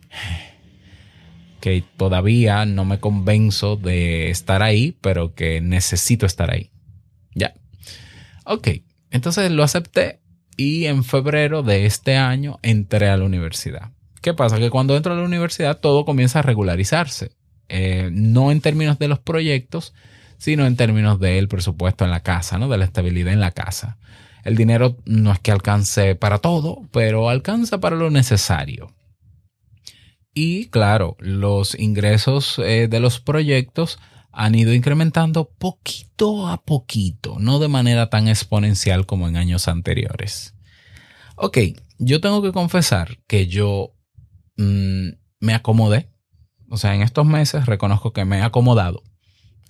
que 1.62 1.82
todavía 1.96 2.66
no 2.66 2.84
me 2.84 3.00
convenzo 3.00 3.76
de 3.76 4.28
estar 4.28 4.62
ahí, 4.62 4.94
pero 5.00 5.34
que 5.34 5.62
necesito 5.62 6.26
estar 6.26 6.50
ahí. 6.50 6.70
Ya. 7.34 7.54
Ok, 8.44 8.68
entonces 9.10 9.50
lo 9.50 9.62
acepté 9.62 10.20
y 10.58 10.84
en 10.84 11.02
febrero 11.02 11.62
de 11.62 11.86
este 11.86 12.18
año 12.18 12.58
entré 12.60 13.08
a 13.08 13.16
la 13.16 13.24
universidad. 13.24 13.92
¿Qué 14.20 14.34
pasa? 14.34 14.58
Que 14.58 14.68
cuando 14.68 14.98
entro 14.98 15.14
a 15.14 15.16
la 15.16 15.24
universidad 15.24 15.78
todo 15.78 16.04
comienza 16.04 16.40
a 16.40 16.42
regularizarse. 16.42 17.30
Eh, 17.70 18.10
no 18.12 18.52
en 18.52 18.60
términos 18.60 18.98
de 18.98 19.08
los 19.08 19.18
proyectos, 19.18 19.94
sino 20.38 20.66
en 20.66 20.76
términos 20.76 21.20
del 21.20 21.48
presupuesto 21.48 22.04
en 22.04 22.10
la 22.10 22.22
casa, 22.22 22.58
¿no? 22.58 22.68
De 22.68 22.78
la 22.78 22.84
estabilidad 22.84 23.32
en 23.32 23.40
la 23.40 23.50
casa. 23.50 23.98
El 24.44 24.56
dinero 24.56 24.96
no 25.04 25.32
es 25.32 25.40
que 25.40 25.52
alcance 25.52 26.14
para 26.14 26.38
todo, 26.38 26.88
pero 26.92 27.28
alcanza 27.28 27.78
para 27.80 27.96
lo 27.96 28.10
necesario. 28.10 28.94
Y 30.32 30.66
claro, 30.66 31.16
los 31.18 31.78
ingresos 31.78 32.58
eh, 32.58 32.86
de 32.88 33.00
los 33.00 33.20
proyectos 33.20 33.98
han 34.30 34.54
ido 34.54 34.72
incrementando 34.72 35.50
poquito 35.58 36.48
a 36.48 36.62
poquito, 36.62 37.36
no 37.40 37.58
de 37.58 37.68
manera 37.68 38.08
tan 38.08 38.28
exponencial 38.28 39.04
como 39.04 39.28
en 39.28 39.36
años 39.36 39.66
anteriores. 39.66 40.54
Ok, 41.34 41.58
yo 41.98 42.20
tengo 42.20 42.40
que 42.40 42.52
confesar 42.52 43.18
que 43.26 43.48
yo 43.48 43.94
mm, 44.56 45.08
me 45.40 45.54
acomodé 45.54 46.08
o 46.70 46.76
sea, 46.76 46.94
en 46.94 47.02
estos 47.02 47.26
meses 47.26 47.66
reconozco 47.66 48.12
que 48.12 48.24
me 48.24 48.38
he 48.38 48.42
acomodado 48.42 49.02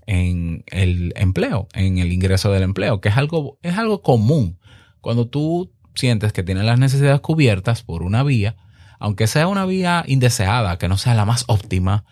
en 0.08 0.64
el 0.68 1.12
empleo, 1.16 1.68
en 1.74 1.98
el 1.98 2.12
ingreso 2.12 2.50
del 2.50 2.62
empleo, 2.62 3.02
que 3.02 3.10
es 3.10 3.16
algo, 3.18 3.58
es 3.62 3.76
algo 3.76 4.00
común. 4.00 4.58
Cuando 5.02 5.28
tú 5.28 5.70
sientes 5.94 6.32
que 6.32 6.42
tienes 6.42 6.64
las 6.64 6.78
necesidades 6.78 7.20
cubiertas 7.20 7.82
por 7.82 8.02
una 8.02 8.22
vía, 8.22 8.56
aunque 8.98 9.26
sea 9.26 9.48
una 9.48 9.66
vía 9.66 10.04
indeseada, 10.06 10.78
que 10.78 10.88
no 10.88 10.96
sea 10.96 11.14
la 11.14 11.26
más 11.26 11.44
óptima, 11.46 12.06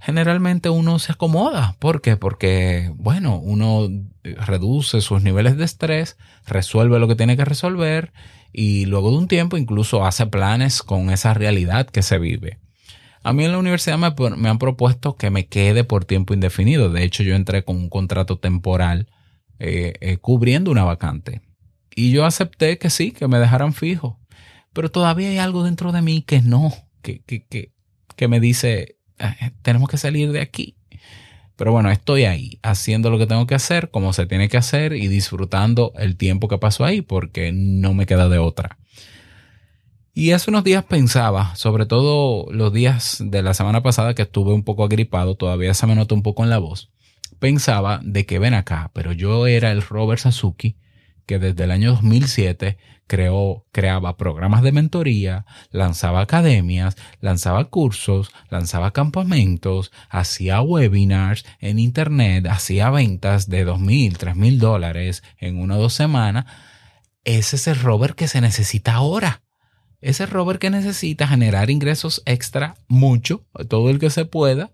generalmente 0.00 0.70
uno 0.70 0.98
se 0.98 1.12
acomoda. 1.12 1.76
¿Por 1.78 2.02
qué? 2.02 2.16
Porque, 2.16 2.92
bueno, 2.96 3.38
uno 3.38 3.88
reduce 4.24 5.00
sus 5.00 5.22
niveles 5.22 5.56
de 5.56 5.66
estrés, 5.66 6.16
resuelve 6.46 6.98
lo 6.98 7.06
que 7.06 7.14
tiene 7.14 7.36
que 7.36 7.44
resolver 7.44 8.12
y 8.52 8.86
luego 8.86 9.12
de 9.12 9.18
un 9.18 9.28
tiempo 9.28 9.56
incluso 9.56 10.04
hace 10.04 10.26
planes 10.26 10.82
con 10.82 11.10
esa 11.10 11.32
realidad 11.32 11.86
que 11.86 12.02
se 12.02 12.18
vive. 12.18 12.58
A 13.26 13.32
mí 13.32 13.44
en 13.44 13.50
la 13.50 13.58
universidad 13.58 13.98
me, 13.98 14.48
han 14.48 14.58
propuesto 14.60 15.16
que 15.16 15.30
me 15.30 15.48
quede 15.48 15.82
por 15.82 16.04
tiempo 16.04 16.32
indefinido. 16.32 16.92
De 16.92 17.02
hecho, 17.02 17.24
yo 17.24 17.34
entré 17.34 17.64
con 17.64 17.74
un 17.74 17.88
contrato 17.88 18.38
temporal 18.38 19.08
eh, 19.58 19.94
eh, 20.00 20.18
cubriendo 20.18 20.70
una 20.70 20.84
vacante. 20.84 21.40
Y 21.96 22.12
yo 22.12 22.24
acepté 22.24 22.78
que 22.78 22.88
sí, 22.88 23.10
que 23.10 23.26
me 23.26 23.40
dejaran 23.40 23.72
fijo. 23.72 24.20
Pero 24.72 24.92
todavía 24.92 25.28
hay 25.28 25.38
algo 25.38 25.64
dentro 25.64 25.90
de 25.90 26.02
mí 26.02 26.22
que 26.22 26.40
no, 26.40 26.72
que, 27.02 27.18
que, 27.24 27.44
que, 27.44 27.72
que 28.14 28.28
me 28.28 28.38
dice, 28.38 28.96
eh, 29.18 29.50
tenemos 29.60 29.88
que 29.88 29.98
salir 29.98 30.30
de 30.30 30.40
aquí. 30.40 30.76
Pero 31.56 31.72
bueno, 31.72 31.90
estoy 31.90 32.26
ahí, 32.26 32.60
haciendo 32.62 33.10
lo 33.10 33.18
que 33.18 33.26
tengo 33.26 33.48
que 33.48 33.56
hacer, 33.56 33.90
como 33.90 34.12
se 34.12 34.26
tiene 34.26 34.48
que 34.48 34.58
hacer 34.58 34.92
y 34.92 35.08
disfrutando 35.08 35.92
el 35.96 36.16
tiempo 36.16 36.46
que 36.46 36.58
pasó 36.58 36.84
ahí, 36.84 37.02
porque 37.02 37.50
no 37.52 37.92
me 37.92 38.06
queda 38.06 38.28
de 38.28 38.38
otra. 38.38 38.78
Y 40.18 40.32
hace 40.32 40.48
unos 40.48 40.64
días 40.64 40.82
pensaba, 40.82 41.54
sobre 41.56 41.84
todo 41.84 42.50
los 42.50 42.72
días 42.72 43.18
de 43.22 43.42
la 43.42 43.52
semana 43.52 43.82
pasada 43.82 44.14
que 44.14 44.22
estuve 44.22 44.54
un 44.54 44.64
poco 44.64 44.82
agripado, 44.82 45.34
todavía 45.34 45.74
se 45.74 45.86
me 45.86 45.94
nota 45.94 46.14
un 46.14 46.22
poco 46.22 46.42
en 46.42 46.48
la 46.48 46.56
voz, 46.56 46.90
pensaba 47.38 48.00
de 48.02 48.24
que 48.24 48.38
ven 48.38 48.54
acá, 48.54 48.90
pero 48.94 49.12
yo 49.12 49.46
era 49.46 49.70
el 49.72 49.82
Robert 49.82 50.22
Sasuki 50.22 50.78
que 51.26 51.38
desde 51.38 51.64
el 51.64 51.70
año 51.70 51.90
2007 51.90 52.78
creó, 53.06 53.66
creaba 53.72 54.16
programas 54.16 54.62
de 54.62 54.72
mentoría, 54.72 55.44
lanzaba 55.70 56.22
academias, 56.22 56.96
lanzaba 57.20 57.66
cursos, 57.66 58.30
lanzaba 58.48 58.92
campamentos, 58.92 59.92
hacía 60.08 60.62
webinars 60.62 61.44
en 61.60 61.78
internet, 61.78 62.46
hacía 62.46 62.88
ventas 62.88 63.50
de 63.50 63.64
dos 63.64 63.80
mil, 63.80 64.16
tres 64.16 64.34
mil 64.34 64.58
dólares 64.58 65.22
en 65.36 65.58
una 65.58 65.76
o 65.76 65.82
dos 65.82 65.92
semanas. 65.92 66.46
Ese 67.24 67.56
es 67.56 67.66
el 67.66 67.78
Robert 67.78 68.16
que 68.16 68.28
se 68.28 68.40
necesita 68.40 68.94
ahora 68.94 69.42
ese 70.06 70.24
Robert 70.26 70.60
que 70.60 70.70
necesita 70.70 71.26
generar 71.26 71.68
ingresos 71.68 72.22
extra, 72.26 72.76
mucho, 72.86 73.44
todo 73.68 73.90
el 73.90 73.98
que 73.98 74.08
se 74.08 74.24
pueda, 74.24 74.70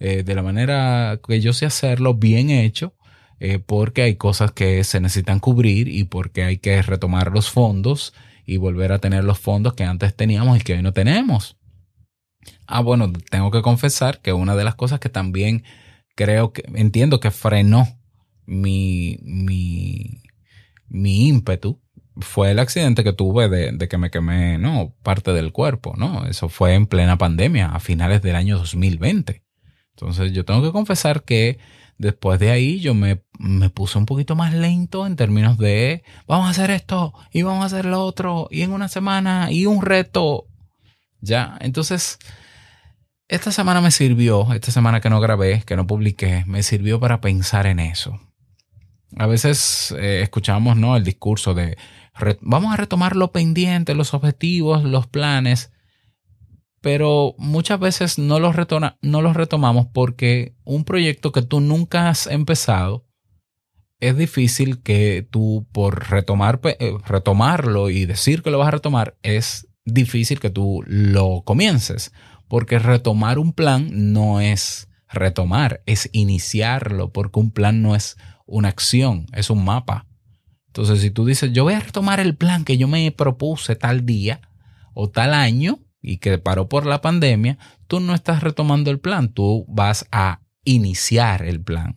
eh, 0.00 0.24
de 0.24 0.34
la 0.34 0.42
manera 0.42 1.20
que 1.24 1.40
yo 1.40 1.52
sé 1.52 1.66
hacerlo, 1.66 2.14
bien 2.14 2.50
hecho, 2.50 2.92
eh, 3.38 3.60
porque 3.60 4.02
hay 4.02 4.16
cosas 4.16 4.50
que 4.50 4.82
se 4.82 5.00
necesitan 5.00 5.38
cubrir 5.38 5.86
y 5.86 6.02
porque 6.02 6.42
hay 6.42 6.58
que 6.58 6.82
retomar 6.82 7.30
los 7.30 7.48
fondos 7.48 8.12
y 8.44 8.56
volver 8.56 8.90
a 8.90 8.98
tener 8.98 9.22
los 9.22 9.38
fondos 9.38 9.74
que 9.74 9.84
antes 9.84 10.16
teníamos 10.16 10.58
y 10.58 10.62
que 10.62 10.72
hoy 10.72 10.82
no 10.82 10.92
tenemos. 10.92 11.56
Ah, 12.66 12.80
bueno, 12.80 13.12
tengo 13.30 13.52
que 13.52 13.62
confesar 13.62 14.20
que 14.20 14.32
una 14.32 14.56
de 14.56 14.64
las 14.64 14.74
cosas 14.74 14.98
que 14.98 15.08
también 15.08 15.62
creo 16.16 16.52
que, 16.52 16.64
entiendo 16.74 17.20
que 17.20 17.30
frenó 17.30 17.86
mi, 18.46 19.20
mi, 19.22 20.22
mi 20.88 21.28
ímpetu 21.28 21.80
fue 22.20 22.50
el 22.50 22.58
accidente 22.58 23.04
que 23.04 23.12
tuve 23.12 23.48
de, 23.48 23.88
que 23.88 23.98
me 23.98 24.10
quemé, 24.10 24.58
¿no? 24.58 24.94
Parte 25.02 25.32
del 25.32 25.52
cuerpo, 25.52 25.94
¿no? 25.96 26.26
Eso 26.26 26.48
fue 26.48 26.74
en 26.74 26.86
plena 26.86 27.18
pandemia, 27.18 27.68
a 27.68 27.80
finales 27.80 28.22
del 28.22 28.36
año 28.36 28.58
2020. 28.58 29.42
Entonces 29.96 30.32
yo 30.32 30.44
tengo 30.44 30.62
que 30.62 30.72
confesar 30.72 31.22
que 31.22 31.58
después 31.98 32.40
de 32.40 32.50
ahí 32.50 32.80
yo 32.80 32.94
me, 32.94 33.22
me 33.38 33.70
puse 33.70 33.98
un 33.98 34.06
poquito 34.06 34.34
más 34.36 34.52
lento 34.52 35.06
en 35.06 35.16
términos 35.16 35.58
de 35.58 36.02
vamos 36.26 36.48
a 36.48 36.50
hacer 36.50 36.70
esto 36.70 37.14
y 37.30 37.42
vamos 37.42 37.62
a 37.62 37.66
hacer 37.66 37.84
lo 37.84 38.04
otro 38.04 38.48
y 38.50 38.62
en 38.62 38.72
una 38.72 38.88
semana 38.88 39.50
y 39.50 39.66
un 39.66 39.82
reto. 39.82 40.46
Ya, 41.20 41.56
entonces 41.60 42.18
esta 43.28 43.52
semana 43.52 43.80
me 43.80 43.90
sirvió, 43.90 44.52
esta 44.52 44.70
semana 44.70 45.00
que 45.00 45.08
no 45.08 45.20
grabé, 45.20 45.62
que 45.64 45.76
no 45.76 45.86
publiqué, 45.86 46.44
me 46.46 46.62
sirvió 46.62 47.00
para 47.00 47.20
pensar 47.20 47.66
en 47.66 47.80
eso. 47.80 48.20
A 49.16 49.26
veces 49.26 49.94
eh, 49.98 50.20
escuchamos 50.22 50.76
¿no? 50.76 50.96
el 50.96 51.04
discurso 51.04 51.54
de 51.54 51.78
vamos 52.40 52.72
a 52.72 52.76
retomar 52.76 53.16
lo 53.16 53.32
pendiente, 53.32 53.94
los 53.94 54.14
objetivos, 54.14 54.84
los 54.84 55.06
planes, 55.06 55.72
pero 56.80 57.34
muchas 57.38 57.78
veces 57.78 58.18
no 58.18 58.38
los, 58.40 58.56
retona- 58.56 58.98
no 59.02 59.22
los 59.22 59.34
retomamos 59.36 59.86
porque 59.92 60.54
un 60.64 60.84
proyecto 60.84 61.32
que 61.32 61.42
tú 61.42 61.60
nunca 61.60 62.08
has 62.08 62.26
empezado, 62.26 63.06
es 64.00 64.16
difícil 64.16 64.82
que 64.82 65.26
tú 65.30 65.68
por 65.72 66.10
retomar, 66.10 66.60
eh, 66.64 66.94
retomarlo 67.06 67.88
y 67.88 68.04
decir 68.04 68.42
que 68.42 68.50
lo 68.50 68.58
vas 68.58 68.68
a 68.68 68.72
retomar, 68.72 69.16
es 69.22 69.68
difícil 69.84 70.40
que 70.40 70.50
tú 70.50 70.82
lo 70.86 71.42
comiences, 71.44 72.12
porque 72.48 72.80
retomar 72.80 73.38
un 73.38 73.52
plan 73.52 74.12
no 74.12 74.40
es 74.40 74.88
retomar, 75.08 75.82
es 75.86 76.10
iniciarlo, 76.12 77.12
porque 77.12 77.38
un 77.38 77.52
plan 77.52 77.80
no 77.80 77.94
es 77.94 78.16
una 78.44 78.68
acción, 78.68 79.26
es 79.34 79.50
un 79.50 79.64
mapa. 79.64 80.06
Entonces, 80.72 81.02
si 81.02 81.10
tú 81.10 81.26
dices, 81.26 81.52
yo 81.52 81.64
voy 81.64 81.74
a 81.74 81.80
retomar 81.80 82.18
el 82.18 82.34
plan 82.34 82.64
que 82.64 82.78
yo 82.78 82.88
me 82.88 83.12
propuse 83.12 83.76
tal 83.76 84.06
día 84.06 84.40
o 84.94 85.10
tal 85.10 85.34
año 85.34 85.80
y 86.00 86.16
que 86.16 86.38
paró 86.38 86.66
por 86.66 86.86
la 86.86 87.02
pandemia, 87.02 87.58
tú 87.88 88.00
no 88.00 88.14
estás 88.14 88.42
retomando 88.42 88.90
el 88.90 88.98
plan, 88.98 89.28
tú 89.28 89.66
vas 89.68 90.08
a 90.12 90.40
iniciar 90.64 91.42
el 91.42 91.60
plan. 91.60 91.94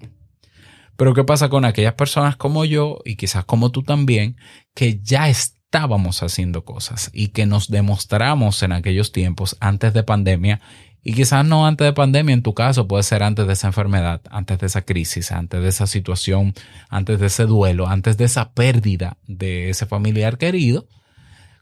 Pero 0.97 1.13
¿qué 1.13 1.23
pasa 1.23 1.47
con 1.47 1.63
aquellas 1.63 1.93
personas 1.93 2.35
como 2.35 2.65
yo 2.65 2.99
y 3.05 3.15
quizás 3.15 3.45
como 3.45 3.71
tú 3.71 3.81
también, 3.81 4.35
que 4.73 4.99
ya 5.01 5.29
estábamos 5.29 6.21
haciendo 6.21 6.65
cosas 6.65 7.11
y 7.13 7.29
que 7.29 7.45
nos 7.45 7.69
demostramos 7.69 8.61
en 8.61 8.73
aquellos 8.73 9.13
tiempos 9.13 9.55
antes 9.61 9.93
de 9.93 10.03
pandemia 10.03 10.59
y 11.07 11.13
quizás 11.13 11.45
no 11.45 11.67
antes 11.67 11.85
de 11.85 11.93
pandemia, 11.93 12.33
en 12.33 12.41
tu 12.41 12.55
caso 12.55 12.87
puede 12.87 13.03
ser 13.03 13.21
antes 13.21 13.45
de 13.45 13.53
esa 13.53 13.67
enfermedad, 13.67 14.21
antes 14.31 14.57
de 14.57 14.65
esa 14.65 14.81
crisis, 14.81 15.31
antes 15.31 15.61
de 15.61 15.69
esa 15.69 15.85
situación, 15.85 16.55
antes 16.89 17.19
de 17.19 17.27
ese 17.27 17.45
duelo, 17.45 17.87
antes 17.87 18.17
de 18.17 18.25
esa 18.25 18.53
pérdida 18.53 19.19
de 19.27 19.69
ese 19.69 19.85
familiar 19.85 20.39
querido, 20.39 20.87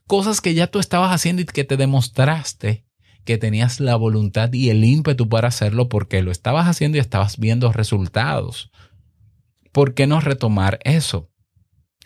cosas 0.08 0.40
que 0.40 0.54
ya 0.54 0.68
tú 0.68 0.80
estabas 0.80 1.12
haciendo 1.12 1.42
y 1.42 1.46
que 1.46 1.66
te 1.66 1.76
demostraste 1.76 2.86
que 3.26 3.38
tenías 3.38 3.82
la 3.82 3.98
voluntad 3.98 4.52
y 4.54 4.70
el 4.70 4.86
ímpetu 4.86 5.28
para 5.28 5.50
hacerlo 5.50 5.90
porque 5.90 6.24
lo 6.24 6.32
estabas 6.32 6.66
haciendo 6.66 6.98
y 6.98 7.02
estabas 7.02 7.38
viendo 7.38 7.74
resultados. 7.74 8.72
¿Por 9.74 9.94
qué 9.94 10.08
no 10.08 10.22
retomar 10.22 10.80
eso? 10.86 11.30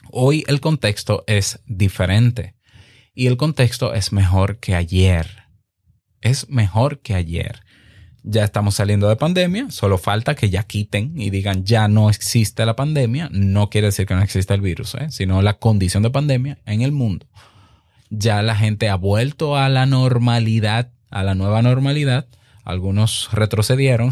Hoy 0.10 0.43
el 0.47 0.60
contexto 0.60 1.23
es 1.28 1.60
diferente 1.67 2.56
y 3.13 3.28
el 3.28 3.38
contexto 3.38 3.93
es 3.93 4.12
mejor 4.12 4.58
que 4.58 4.73
ayer. 4.73 5.46
Es 6.21 6.49
mejor 6.49 6.99
que 6.99 7.13
ayer. 7.13 7.63
Ya 8.23 8.43
estamos 8.43 8.75
saliendo 8.75 9.08
de 9.08 9.15
pandemia, 9.15 9.69
solo 9.69 9.97
falta 9.97 10.36
que 10.36 10.49
ya 10.49 10.63
quiten 10.63 11.13
y 11.15 11.30
digan 11.30 11.63
ya 11.63 11.88
no 11.88 12.10
existe 12.10 12.65
la 12.65 12.75
pandemia. 12.75 13.30
No 13.32 13.69
quiere 13.69 13.88
decir 13.88 14.06
que 14.06 14.15
no 14.15 14.21
exista 14.21 14.53
el 14.53 14.62
virus, 14.62 14.95
¿eh? 14.95 15.08
sino 15.10 15.41
la 15.41 15.53
condición 15.60 16.03
de 16.03 16.10
pandemia 16.10 16.58
en 16.65 16.82
el 16.82 16.91
mundo. 16.91 17.27
Ya 18.10 18.41
la 18.41 18.56
gente 18.56 18.89
ha 18.89 18.95
vuelto 18.95 19.56
a 19.56 19.69
la 19.69 19.86
normalidad, 19.86 20.91
a 21.10 21.23
la 21.23 21.36
nueva 21.36 21.62
normalidad. 21.62 22.27
Algunos 22.65 23.30
retrocedieron, 23.32 24.12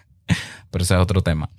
pero 0.70 0.82
ese 0.82 0.94
es 0.94 1.00
otro 1.00 1.22
tema. 1.22 1.50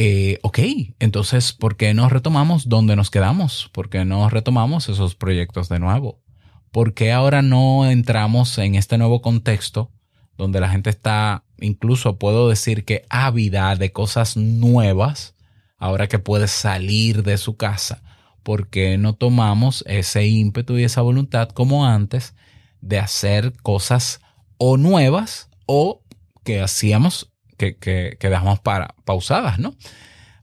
Eh, 0.00 0.38
ok, 0.42 0.60
entonces, 1.00 1.52
¿por 1.52 1.76
qué 1.76 1.92
no 1.92 2.08
retomamos 2.08 2.68
donde 2.68 2.94
nos 2.94 3.10
quedamos? 3.10 3.68
¿Por 3.72 3.90
qué 3.90 4.04
no 4.04 4.30
retomamos 4.30 4.88
esos 4.88 5.16
proyectos 5.16 5.68
de 5.68 5.80
nuevo? 5.80 6.22
¿Por 6.70 6.94
qué 6.94 7.12
ahora 7.12 7.42
no 7.42 7.90
entramos 7.90 8.58
en 8.58 8.74
este 8.74 8.98
nuevo 8.98 9.22
contexto 9.22 9.90
donde 10.36 10.60
la 10.60 10.68
gente 10.68 10.90
está, 10.90 11.44
incluso 11.58 12.18
puedo 12.18 12.48
decir 12.48 12.84
que 12.84 13.04
ávida 13.08 13.74
de 13.76 13.90
cosas 13.90 14.36
nuevas, 14.36 15.34
ahora 15.78 16.06
que 16.06 16.18
puede 16.18 16.48
salir 16.48 17.22
de 17.22 17.38
su 17.38 17.56
casa? 17.56 18.02
¿Por 18.42 18.68
qué 18.68 18.98
no 18.98 19.14
tomamos 19.14 19.84
ese 19.86 20.26
ímpetu 20.26 20.78
y 20.78 20.84
esa 20.84 21.02
voluntad 21.02 21.48
como 21.48 21.86
antes 21.86 22.34
de 22.80 22.98
hacer 22.98 23.52
cosas 23.62 24.20
o 24.58 24.76
nuevas 24.76 25.48
o 25.66 26.02
que 26.44 26.60
hacíamos 26.60 27.32
que, 27.56 27.76
que, 27.76 28.16
dejamos 28.20 28.60
para, 28.60 28.94
pausadas, 29.04 29.58
¿no? 29.58 29.74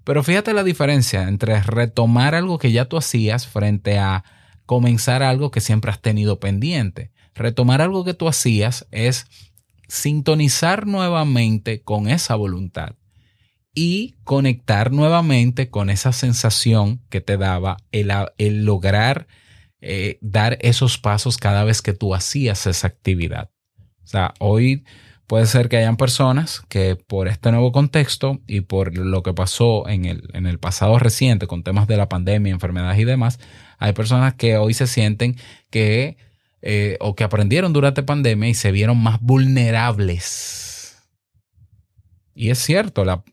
Pero 0.04 0.22
fíjate 0.22 0.54
la 0.54 0.64
diferencia 0.64 1.24
entre 1.24 1.62
retomar 1.62 2.36
algo 2.36 2.60
que 2.60 2.72
ya 2.72 2.86
tú 2.86 2.98
hacías 2.98 3.48
frente 3.48 3.98
a 3.98 4.24
comenzar 4.66 5.24
algo 5.24 5.52
que 5.52 5.62
siempre 5.62 5.92
has 5.92 6.02
tenido 6.02 6.40
pendiente. 6.40 7.12
Retomar 7.34 7.82
algo 7.82 8.04
que 8.04 8.14
tú 8.14 8.28
hacías 8.28 8.88
es 8.92 9.28
sintonizar 9.88 10.88
nuevamente 10.88 11.82
con 11.82 12.08
esa 12.08 12.36
voluntad 12.36 12.96
y 13.76 14.16
conectar 14.24 14.92
nuevamente 14.92 15.70
con 15.70 15.90
esa 15.90 16.14
sensación 16.14 17.02
que 17.10 17.22
te 17.22 17.38
daba 17.38 17.78
el, 17.92 18.66
lograr 18.66 19.28
eh, 19.82 20.18
dar 20.22 20.58
esos 20.62 20.98
pasos 20.98 21.38
cada 21.38 21.66
vez 21.66 21.82
que 21.82 21.94
tú 21.94 22.16
hacías 22.16 22.66
esa 22.68 22.88
actividad. 22.88 23.52
O 24.04 24.08
sea, 24.08 24.34
hoy 24.40 24.86
puede 25.28 25.46
ser 25.46 25.68
que 25.68 25.78
hayan 25.78 25.98
personas 25.98 26.62
que 26.70 26.96
por 26.96 27.28
este 27.28 27.52
nuevo 27.52 27.72
contexto 27.72 28.40
y 28.48 28.62
por 28.62 28.98
lo 28.98 29.24
que 29.24 29.34
pasó 29.34 29.88
en 29.90 30.06
el, 30.06 30.30
en 30.34 30.46
el 30.46 30.58
pasado 30.58 30.98
reciente 30.98 31.46
con 31.46 31.64
temas 31.64 31.88
de 31.88 31.98
la 31.98 32.08
pandemia, 32.08 32.54
enfermedades 32.54 33.00
y 33.00 33.04
demás, 33.04 33.40
hay 33.86 33.94
personas 33.94 34.34
que 34.36 34.58
hoy 34.58 34.74
se 34.74 34.88
sienten 34.88 35.38
que 35.70 36.18
eh, 36.62 36.98
o 37.00 37.16
que 37.16 37.24
aprendieron 37.24 37.74
durante 37.74 38.04
pandemia 38.04 38.50
y 38.50 38.54
se 38.54 38.72
vieron 38.72 38.98
más 38.98 39.22
vulnerables. 39.22 40.98
Y 42.34 42.50
es 42.50 42.60
cierto, 42.60 43.06
la, 43.06 43.24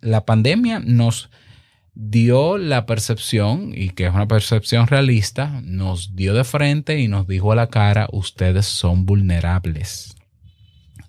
la 0.00 0.24
pandemia 0.24 0.78
nos 0.78 1.30
dio 1.94 2.58
la 2.58 2.86
percepción, 2.86 3.72
y 3.74 3.90
que 3.90 4.06
es 4.06 4.14
una 4.14 4.28
percepción 4.28 4.86
realista, 4.86 5.60
nos 5.64 6.14
dio 6.14 6.34
de 6.34 6.44
frente 6.44 7.00
y 7.00 7.08
nos 7.08 7.26
dijo 7.26 7.50
a 7.50 7.56
la 7.56 7.68
cara, 7.68 8.06
ustedes 8.12 8.66
son 8.66 9.06
vulnerables 9.06 10.14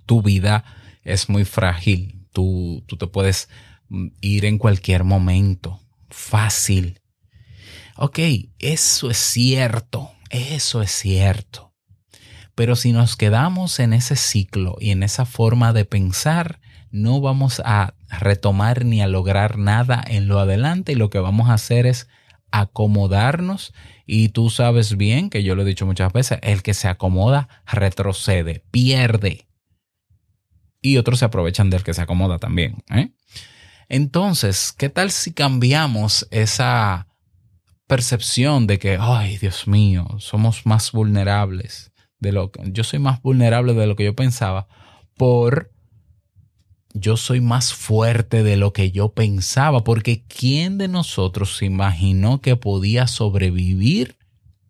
tu 0.10 0.24
vida 0.24 0.66
es 1.04 1.30
muy 1.30 1.46
frágil. 1.46 2.26
Tú, 2.34 2.84
tú 2.88 2.98
te 2.98 3.06
puedes 3.06 3.48
ir 4.22 4.46
en 4.46 4.58
cualquier 4.58 5.04
momento. 5.04 5.80
Fácil. 6.10 6.99
Ok, 8.02 8.20
eso 8.60 9.12
es 9.12 9.18
cierto. 9.18 10.10
Eso 10.30 10.82
es 10.82 10.90
cierto. 10.90 11.74
Pero 12.56 12.78
si 12.78 12.94
nos 12.94 13.18
quedamos 13.18 13.78
en 13.82 13.92
ese 13.92 14.16
ciclo 14.16 14.78
y 14.80 14.92
en 14.92 15.04
esa 15.04 15.26
forma 15.26 15.74
de 15.74 15.84
pensar, 15.84 16.62
no 16.92 17.20
vamos 17.20 17.62
a 17.66 17.96
retomar 18.08 18.86
ni 18.86 19.02
a 19.02 19.08
lograr 19.08 19.58
nada 19.58 20.02
en 20.08 20.30
lo 20.30 20.40
adelante 20.40 20.94
y 20.94 20.96
lo 20.96 21.10
que 21.10 21.20
vamos 21.20 21.50
a 21.50 21.56
hacer 21.56 21.86
es 21.86 22.08
acomodarnos 22.52 23.74
y 24.06 24.30
tú 24.30 24.50
sabes 24.50 24.96
bien 24.96 25.30
que 25.30 25.44
yo 25.44 25.56
lo 25.56 25.64
he 25.64 25.66
dicho 25.66 25.86
muchas 25.86 26.14
veces, 26.14 26.40
el 26.42 26.64
que 26.64 26.74
se 26.74 26.88
acomoda 26.88 27.50
retrocede, 27.66 28.64
pierde 28.72 29.50
y 30.82 30.96
otros 30.96 31.20
se 31.20 31.26
aprovechan 31.26 31.70
del 31.70 31.84
que 31.84 31.94
se 31.94 32.02
acomoda 32.02 32.40
también. 32.40 32.82
¿eh? 32.92 33.12
Entonces, 33.90 34.72
¿qué 34.72 34.88
tal 34.88 35.12
si 35.12 35.34
cambiamos 35.34 36.30
esa 36.32 37.09
percepción 37.90 38.68
de 38.68 38.78
que, 38.78 39.00
ay, 39.02 39.40
Dios 39.40 39.68
mío, 39.68 40.08
somos 40.20 40.68
más 40.68 40.92
vulnerables 40.92 41.92
de 42.20 42.32
lo 42.32 42.52
que 42.52 42.62
yo 42.72 42.84
soy 42.84 43.00
más 43.00 43.20
vulnerable 43.24 43.74
de 43.74 43.88
lo 43.88 43.96
que 43.96 44.04
yo 44.04 44.16
pensaba 44.16 44.68
por 45.18 45.72
yo 46.94 47.18
soy 47.18 47.42
más 47.42 47.74
fuerte 47.74 48.44
de 48.44 48.58
lo 48.58 48.74
que 48.74 48.92
yo 48.92 49.14
pensaba, 49.14 49.84
porque 49.84 50.24
¿quién 50.28 50.78
de 50.78 50.88
nosotros 50.88 51.58
se 51.58 51.66
imaginó 51.66 52.42
que 52.42 52.56
podía 52.56 53.08
sobrevivir 53.08 54.18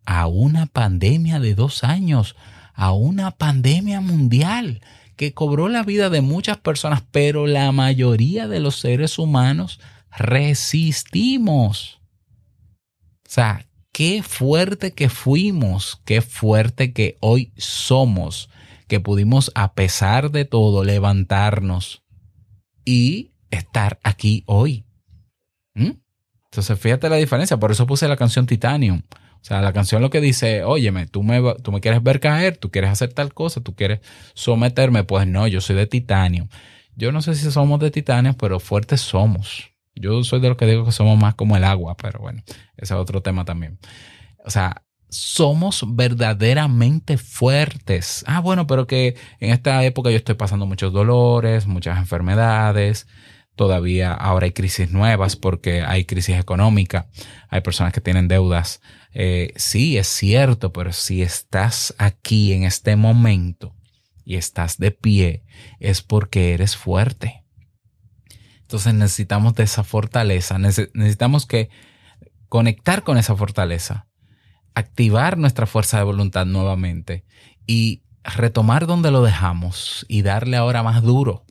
a 0.06 0.26
una 0.26 0.64
pandemia 0.64 1.40
de 1.40 1.54
dos 1.54 1.84
años, 1.84 2.36
a 2.72 2.92
una 2.92 3.32
pandemia 3.32 4.00
mundial? 4.00 4.80
que 5.16 5.34
cobró 5.34 5.68
la 5.68 5.82
vida 5.82 6.08
de 6.08 6.22
muchas 6.22 6.56
personas, 6.56 7.02
pero 7.10 7.46
la 7.46 7.70
mayoría 7.72 8.48
de 8.48 8.58
los 8.58 8.76
seres 8.76 9.18
humanos 9.18 9.78
resistimos. 10.10 11.99
Sea, 13.30 13.64
qué 13.92 14.24
fuerte 14.24 14.90
que 14.90 15.08
fuimos, 15.08 16.02
qué 16.04 16.20
fuerte 16.20 16.92
que 16.92 17.16
hoy 17.20 17.52
somos, 17.56 18.50
que 18.88 18.98
pudimos 18.98 19.52
a 19.54 19.74
pesar 19.74 20.32
de 20.32 20.44
todo 20.44 20.82
levantarnos 20.82 22.02
y 22.84 23.30
estar 23.52 24.00
aquí 24.02 24.42
hoy. 24.46 24.84
¿Mm? 25.74 25.92
Entonces, 26.46 26.76
fíjate 26.80 27.08
la 27.08 27.18
diferencia, 27.18 27.56
por 27.56 27.70
eso 27.70 27.86
puse 27.86 28.08
la 28.08 28.16
canción 28.16 28.46
Titanium. 28.46 29.02
O 29.12 29.44
sea, 29.44 29.60
la 29.60 29.72
canción 29.72 30.02
lo 30.02 30.10
que 30.10 30.20
dice, 30.20 30.64
óyeme, 30.64 31.06
tú 31.06 31.22
me, 31.22 31.40
tú 31.62 31.70
me 31.70 31.80
quieres 31.80 32.02
ver 32.02 32.18
caer, 32.18 32.56
tú 32.56 32.72
quieres 32.72 32.90
hacer 32.90 33.12
tal 33.12 33.32
cosa, 33.32 33.60
tú 33.60 33.76
quieres 33.76 34.00
someterme. 34.34 35.04
Pues 35.04 35.28
no, 35.28 35.46
yo 35.46 35.60
soy 35.60 35.76
de 35.76 35.86
titanio. 35.86 36.48
Yo 36.96 37.12
no 37.12 37.22
sé 37.22 37.36
si 37.36 37.48
somos 37.52 37.78
de 37.78 37.92
titanio, 37.92 38.36
pero 38.36 38.58
fuertes 38.58 39.00
somos. 39.00 39.69
Yo 40.00 40.22
soy 40.24 40.40
de 40.40 40.48
los 40.48 40.56
que 40.56 40.66
digo 40.66 40.84
que 40.84 40.92
somos 40.92 41.18
más 41.18 41.34
como 41.34 41.56
el 41.56 41.64
agua, 41.64 41.96
pero 41.96 42.20
bueno, 42.20 42.42
ese 42.76 42.94
es 42.94 43.00
otro 43.00 43.22
tema 43.22 43.44
también. 43.44 43.78
O 44.44 44.50
sea, 44.50 44.82
somos 45.10 45.84
verdaderamente 45.86 47.18
fuertes. 47.18 48.24
Ah, 48.26 48.40
bueno, 48.40 48.66
pero 48.66 48.86
que 48.86 49.16
en 49.40 49.50
esta 49.50 49.84
época 49.84 50.10
yo 50.10 50.16
estoy 50.16 50.36
pasando 50.36 50.66
muchos 50.66 50.92
dolores, 50.92 51.66
muchas 51.66 51.98
enfermedades. 51.98 53.06
Todavía 53.56 54.14
ahora 54.14 54.46
hay 54.46 54.52
crisis 54.52 54.90
nuevas 54.90 55.36
porque 55.36 55.82
hay 55.82 56.04
crisis 56.04 56.38
económica, 56.38 57.08
hay 57.48 57.60
personas 57.60 57.92
que 57.92 58.00
tienen 58.00 58.28
deudas. 58.28 58.80
Eh, 59.12 59.52
sí, 59.56 59.98
es 59.98 60.06
cierto, 60.06 60.72
pero 60.72 60.92
si 60.92 61.22
estás 61.22 61.94
aquí 61.98 62.52
en 62.52 62.62
este 62.62 62.96
momento 62.96 63.74
y 64.24 64.36
estás 64.36 64.78
de 64.78 64.92
pie, 64.92 65.44
es 65.80 66.00
porque 66.00 66.54
eres 66.54 66.76
fuerte. 66.76 67.39
Entonces 68.70 68.94
necesitamos 68.94 69.56
de 69.56 69.64
esa 69.64 69.82
fortaleza, 69.82 70.56
necesitamos 70.56 71.44
que 71.44 71.70
conectar 72.48 73.02
con 73.02 73.18
esa 73.18 73.34
fortaleza 73.34 74.06
activar 74.74 75.36
nuestra 75.38 75.66
fuerza 75.66 75.98
de 75.98 76.04
voluntad 76.04 76.46
nuevamente 76.46 77.24
y 77.66 78.04
retomar 78.22 78.86
donde 78.86 79.10
lo 79.10 79.24
dejamos 79.24 80.06
y 80.08 80.22
darle 80.22 80.56
ahora 80.56 80.84
más 80.84 81.02
duro 81.02 81.46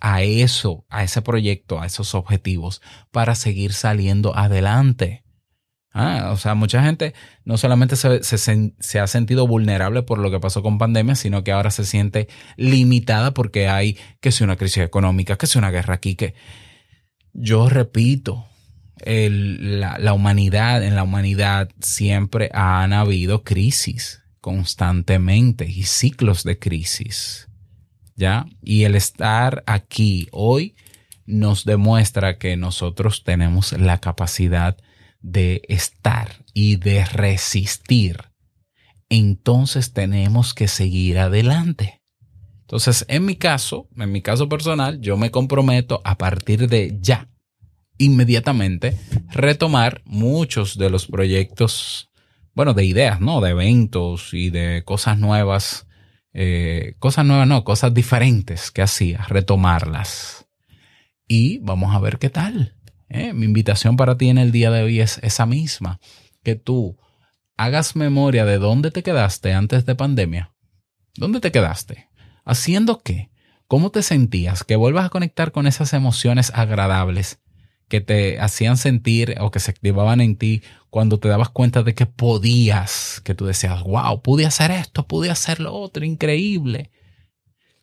a 0.00 0.22
eso, 0.22 0.86
a 0.90 1.02
ese 1.02 1.22
proyecto, 1.22 1.80
a 1.80 1.86
esos 1.86 2.14
objetivos 2.14 2.82
para 3.10 3.34
seguir 3.34 3.72
saliendo 3.72 4.36
adelante. 4.36 5.24
Ah, 5.92 6.30
o 6.32 6.36
sea, 6.36 6.54
mucha 6.54 6.82
gente 6.84 7.14
no 7.44 7.58
solamente 7.58 7.96
se, 7.96 9.00
ha 9.00 9.06
sentido 9.08 9.46
vulnerable 9.48 10.02
por 10.02 10.18
lo 10.18 10.30
que 10.30 10.38
pasó 10.38 10.62
con 10.62 10.78
pandemia, 10.78 11.16
sino 11.16 11.42
que 11.42 11.50
ahora 11.50 11.72
se 11.72 11.84
siente 11.84 12.28
limitada 12.56 13.34
porque 13.34 13.68
hay 13.68 13.98
que 14.20 14.30
sea 14.30 14.44
una 14.44 14.56
crisis 14.56 14.84
económica, 14.84 15.36
que 15.36 15.48
sea 15.48 15.58
una 15.58 15.72
guerra 15.72 15.94
aquí, 15.94 16.14
que 16.14 16.34
yo 17.32 17.68
repito, 17.68 18.46
la, 19.04 20.12
humanidad, 20.12 20.84
en 20.84 20.94
la 20.94 21.02
humanidad 21.02 21.70
siempre 21.80 22.50
han 22.52 22.92
habido 22.92 23.42
crisis 23.42 24.22
constantemente 24.40 25.66
y 25.66 25.84
ciclos 25.84 26.44
de 26.44 26.58
crisis. 26.58 27.48
¿Ya? 28.14 28.46
Y 28.62 28.84
el 28.84 28.96
estar 28.96 29.64
aquí 29.66 30.28
hoy 30.30 30.76
nos 31.24 31.64
demuestra 31.64 32.38
que 32.38 32.56
nosotros 32.56 33.24
tenemos 33.24 33.72
la 33.72 33.98
capacidad 33.98 34.76
de 34.76 34.89
estar 35.22 36.44
y 36.54 36.76
de 36.76 37.04
resistir. 37.04 38.30
Entonces 39.08 39.92
tenemos 39.92 40.54
que 40.54 40.68
seguir 40.68 41.18
adelante. 41.18 42.00
Entonces, 42.60 43.04
en 43.08 43.24
mi 43.24 43.34
caso, 43.34 43.88
en 43.96 44.12
mi 44.12 44.22
caso 44.22 44.48
personal, 44.48 45.00
yo 45.00 45.16
me 45.16 45.32
comprometo 45.32 46.00
a 46.04 46.16
partir 46.16 46.68
de 46.68 46.96
ya 47.00 47.28
inmediatamente 47.98 48.96
retomar 49.28 50.02
muchos 50.04 50.78
de 50.78 50.88
los 50.88 51.06
proyectos, 51.06 52.10
bueno, 52.54 52.72
de 52.72 52.84
ideas, 52.84 53.20
¿no? 53.20 53.40
De 53.40 53.50
eventos 53.50 54.32
y 54.32 54.50
de 54.50 54.84
cosas 54.84 55.18
nuevas, 55.18 55.88
eh, 56.32 56.94
cosas 57.00 57.26
nuevas, 57.26 57.48
no, 57.48 57.64
cosas 57.64 57.92
diferentes 57.92 58.70
que 58.70 58.82
hacía, 58.82 59.26
retomarlas. 59.28 60.46
Y 61.26 61.58
vamos 61.58 61.94
a 61.94 61.98
ver 61.98 62.18
qué 62.18 62.30
tal. 62.30 62.76
¿Eh? 63.10 63.32
Mi 63.34 63.44
invitación 63.44 63.96
para 63.96 64.16
ti 64.16 64.28
en 64.28 64.38
el 64.38 64.52
día 64.52 64.70
de 64.70 64.82
hoy 64.82 65.00
es 65.00 65.18
esa 65.22 65.44
misma, 65.44 66.00
que 66.42 66.54
tú 66.54 66.98
hagas 67.56 67.96
memoria 67.96 68.46
de 68.46 68.58
dónde 68.58 68.90
te 68.90 69.02
quedaste 69.02 69.52
antes 69.52 69.84
de 69.84 69.94
pandemia. 69.94 70.54
¿Dónde 71.16 71.40
te 71.40 71.52
quedaste? 71.52 72.08
¿Haciendo 72.44 73.00
qué? 73.00 73.30
¿Cómo 73.66 73.90
te 73.90 74.02
sentías? 74.02 74.64
Que 74.64 74.76
vuelvas 74.76 75.04
a 75.04 75.10
conectar 75.10 75.52
con 75.52 75.66
esas 75.66 75.92
emociones 75.92 76.50
agradables 76.54 77.40
que 77.88 78.00
te 78.00 78.40
hacían 78.40 78.76
sentir 78.76 79.34
o 79.40 79.50
que 79.50 79.58
se 79.58 79.72
activaban 79.72 80.20
en 80.20 80.36
ti 80.36 80.62
cuando 80.90 81.18
te 81.18 81.28
dabas 81.28 81.50
cuenta 81.50 81.82
de 81.82 81.94
que 81.94 82.06
podías, 82.06 83.20
que 83.24 83.34
tú 83.34 83.46
decías, 83.46 83.82
wow, 83.82 84.22
pude 84.22 84.46
hacer 84.46 84.70
esto, 84.70 85.06
pude 85.06 85.28
hacer 85.28 85.60
lo 85.60 85.74
otro, 85.74 86.04
increíble. 86.04 86.90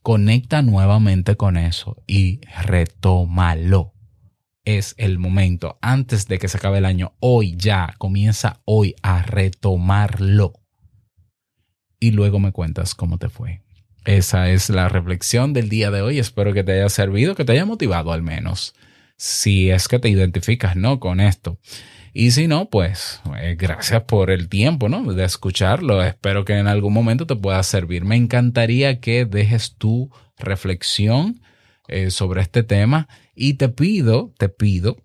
Conecta 0.01 0.61
nuevamente 0.61 1.35
con 1.35 1.57
eso 1.57 2.01
y 2.07 2.39
retómalo. 2.63 3.96
Es 4.67 4.95
el 4.97 5.17
momento, 5.17 5.79
antes 5.81 6.27
de 6.27 6.39
que 6.39 6.49
se 6.49 6.57
acabe 6.57 6.79
el 6.79 6.85
año, 6.85 7.13
hoy 7.21 7.55
ya, 7.55 7.95
comienza 7.97 8.59
hoy 8.65 8.95
a 9.01 9.21
retomarlo. 9.23 10.59
Y 12.01 12.11
luego 12.11 12.39
me 12.39 12.51
cuentas 12.51 12.93
cómo 12.93 13.17
te 13.17 13.29
fue. 13.29 13.61
Esa 14.03 14.49
es 14.49 14.69
la 14.69 14.89
reflexión 14.89 15.53
del 15.53 15.69
día 15.69 15.89
de 15.89 16.01
hoy. 16.01 16.19
Espero 16.19 16.53
que 16.53 16.65
te 16.65 16.73
haya 16.73 16.89
servido, 16.89 17.33
que 17.33 17.45
te 17.45 17.53
haya 17.53 17.63
motivado 17.63 18.11
al 18.11 18.23
menos 18.23 18.75
si 19.15 19.69
es 19.71 19.87
que 19.87 19.99
te 19.99 20.09
identificas, 20.09 20.75
¿no? 20.75 20.99
Con 20.99 21.21
esto. 21.21 21.59
Y 22.11 22.31
si 22.31 22.49
no, 22.49 22.69
pues 22.69 23.21
eh, 23.39 23.55
gracias 23.57 24.03
por 24.03 24.31
el 24.31 24.49
tiempo, 24.49 24.89
¿no? 24.89 25.13
De 25.13 25.23
escucharlo. 25.23 26.03
Espero 26.03 26.43
que 26.43 26.57
en 26.57 26.67
algún 26.67 26.91
momento 26.91 27.25
te 27.25 27.37
pueda 27.37 27.63
servir. 27.63 28.03
Me 28.03 28.17
encantaría 28.17 28.99
que 28.99 29.23
dejes 29.23 29.75
tu 29.77 30.11
reflexión 30.37 31.39
eh, 31.87 32.11
sobre 32.11 32.41
este 32.41 32.63
tema 32.63 33.07
y 33.35 33.55
te 33.55 33.69
pido, 33.69 34.33
te 34.37 34.49
pido 34.49 34.97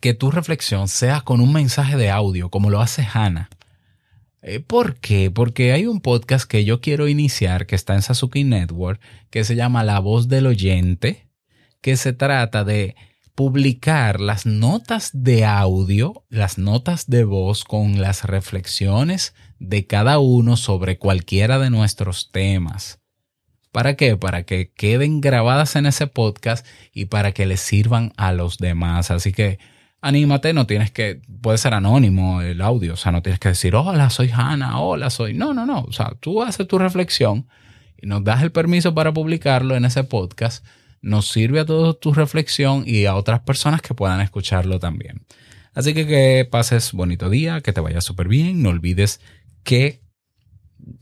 que 0.00 0.14
tu 0.14 0.30
reflexión 0.30 0.88
sea 0.88 1.20
con 1.20 1.40
un 1.40 1.52
mensaje 1.52 1.96
de 1.96 2.10
audio, 2.10 2.50
como 2.50 2.70
lo 2.70 2.80
hace 2.80 3.06
Hannah. 3.12 3.48
Eh, 4.42 4.60
¿Por 4.60 4.96
qué? 4.96 5.30
Porque 5.30 5.72
hay 5.72 5.86
un 5.86 6.00
podcast 6.00 6.48
que 6.48 6.64
yo 6.64 6.80
quiero 6.80 7.08
iniciar 7.08 7.66
que 7.66 7.74
está 7.74 7.94
en 7.94 8.02
Sasuke 8.02 8.44
Network 8.44 9.00
que 9.30 9.44
se 9.44 9.56
llama 9.56 9.84
La 9.84 9.98
voz 9.98 10.28
del 10.28 10.46
oyente, 10.46 11.28
que 11.80 11.96
se 11.96 12.12
trata 12.12 12.64
de 12.64 12.94
publicar 13.34 14.20
las 14.20 14.46
notas 14.46 15.10
de 15.12 15.44
audio, 15.44 16.24
las 16.28 16.58
notas 16.58 17.06
de 17.08 17.24
voz 17.24 17.64
con 17.64 18.00
las 18.00 18.24
reflexiones 18.24 19.34
de 19.58 19.86
cada 19.86 20.18
uno 20.18 20.56
sobre 20.56 20.98
cualquiera 20.98 21.58
de 21.58 21.70
nuestros 21.70 22.30
temas. 22.32 23.00
¿Para 23.76 23.94
qué? 23.94 24.16
Para 24.16 24.44
que 24.44 24.72
queden 24.72 25.20
grabadas 25.20 25.76
en 25.76 25.84
ese 25.84 26.06
podcast 26.06 26.66
y 26.94 27.04
para 27.04 27.32
que 27.32 27.44
les 27.44 27.60
sirvan 27.60 28.14
a 28.16 28.32
los 28.32 28.56
demás. 28.56 29.10
Así 29.10 29.32
que 29.32 29.58
anímate, 30.00 30.54
no 30.54 30.66
tienes 30.66 30.90
que, 30.90 31.20
puede 31.42 31.58
ser 31.58 31.74
anónimo 31.74 32.40
el 32.40 32.62
audio, 32.62 32.94
o 32.94 32.96
sea, 32.96 33.12
no 33.12 33.20
tienes 33.20 33.38
que 33.38 33.50
decir, 33.50 33.74
hola, 33.74 34.08
soy 34.08 34.30
Hannah, 34.32 34.80
hola, 34.80 35.10
soy... 35.10 35.34
No, 35.34 35.52
no, 35.52 35.66
no, 35.66 35.82
o 35.82 35.92
sea, 35.92 36.12
tú 36.20 36.42
haces 36.42 36.66
tu 36.66 36.78
reflexión 36.78 37.48
y 38.00 38.06
nos 38.06 38.24
das 38.24 38.42
el 38.42 38.50
permiso 38.50 38.94
para 38.94 39.12
publicarlo 39.12 39.76
en 39.76 39.84
ese 39.84 40.04
podcast 40.04 40.64
nos 41.02 41.28
sirve 41.28 41.60
a 41.60 41.66
todos 41.66 42.00
tu 42.00 42.14
reflexión 42.14 42.82
y 42.86 43.04
a 43.04 43.14
otras 43.14 43.40
personas 43.40 43.82
que 43.82 43.92
puedan 43.92 44.22
escucharlo 44.22 44.80
también. 44.80 45.26
Así 45.74 45.92
que 45.92 46.06
que 46.06 46.48
pases 46.50 46.92
bonito 46.92 47.28
día, 47.28 47.60
que 47.60 47.74
te 47.74 47.82
vaya 47.82 48.00
súper 48.00 48.26
bien. 48.26 48.62
No 48.62 48.70
olvides 48.70 49.20
que... 49.64 50.00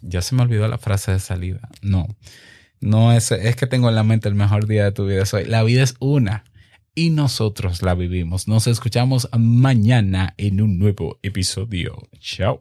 Ya 0.03 0.23
se 0.23 0.35
me 0.35 0.43
olvidó 0.43 0.67
la 0.67 0.79
frase 0.79 1.13
de 1.13 1.21
salida. 1.21 1.69
No, 1.81 2.09
no 2.85 3.13
es, 3.13 3.33
es 3.33 3.57
que 3.57 3.67
tengo 3.67 3.89
en 3.89 3.95
la 3.95 4.03
mente 4.03 4.29
el 4.29 4.35
mejor 4.35 4.67
día 4.67 4.85
de 4.85 4.93
tu 4.93 5.07
vida 5.07 5.25
hoy. 5.33 5.45
La 5.47 5.63
vida 5.63 5.83
es 5.83 5.95
una 6.01 6.45
y 6.95 7.11
nosotros 7.11 7.83
la 7.83 7.95
vivimos. 7.95 8.47
Nos 8.47 8.67
escuchamos 8.67 9.29
mañana 9.37 10.35
en 10.37 10.61
un 10.61 10.79
nuevo 10.79 11.19
episodio. 11.23 11.97
Chao. 12.21 12.61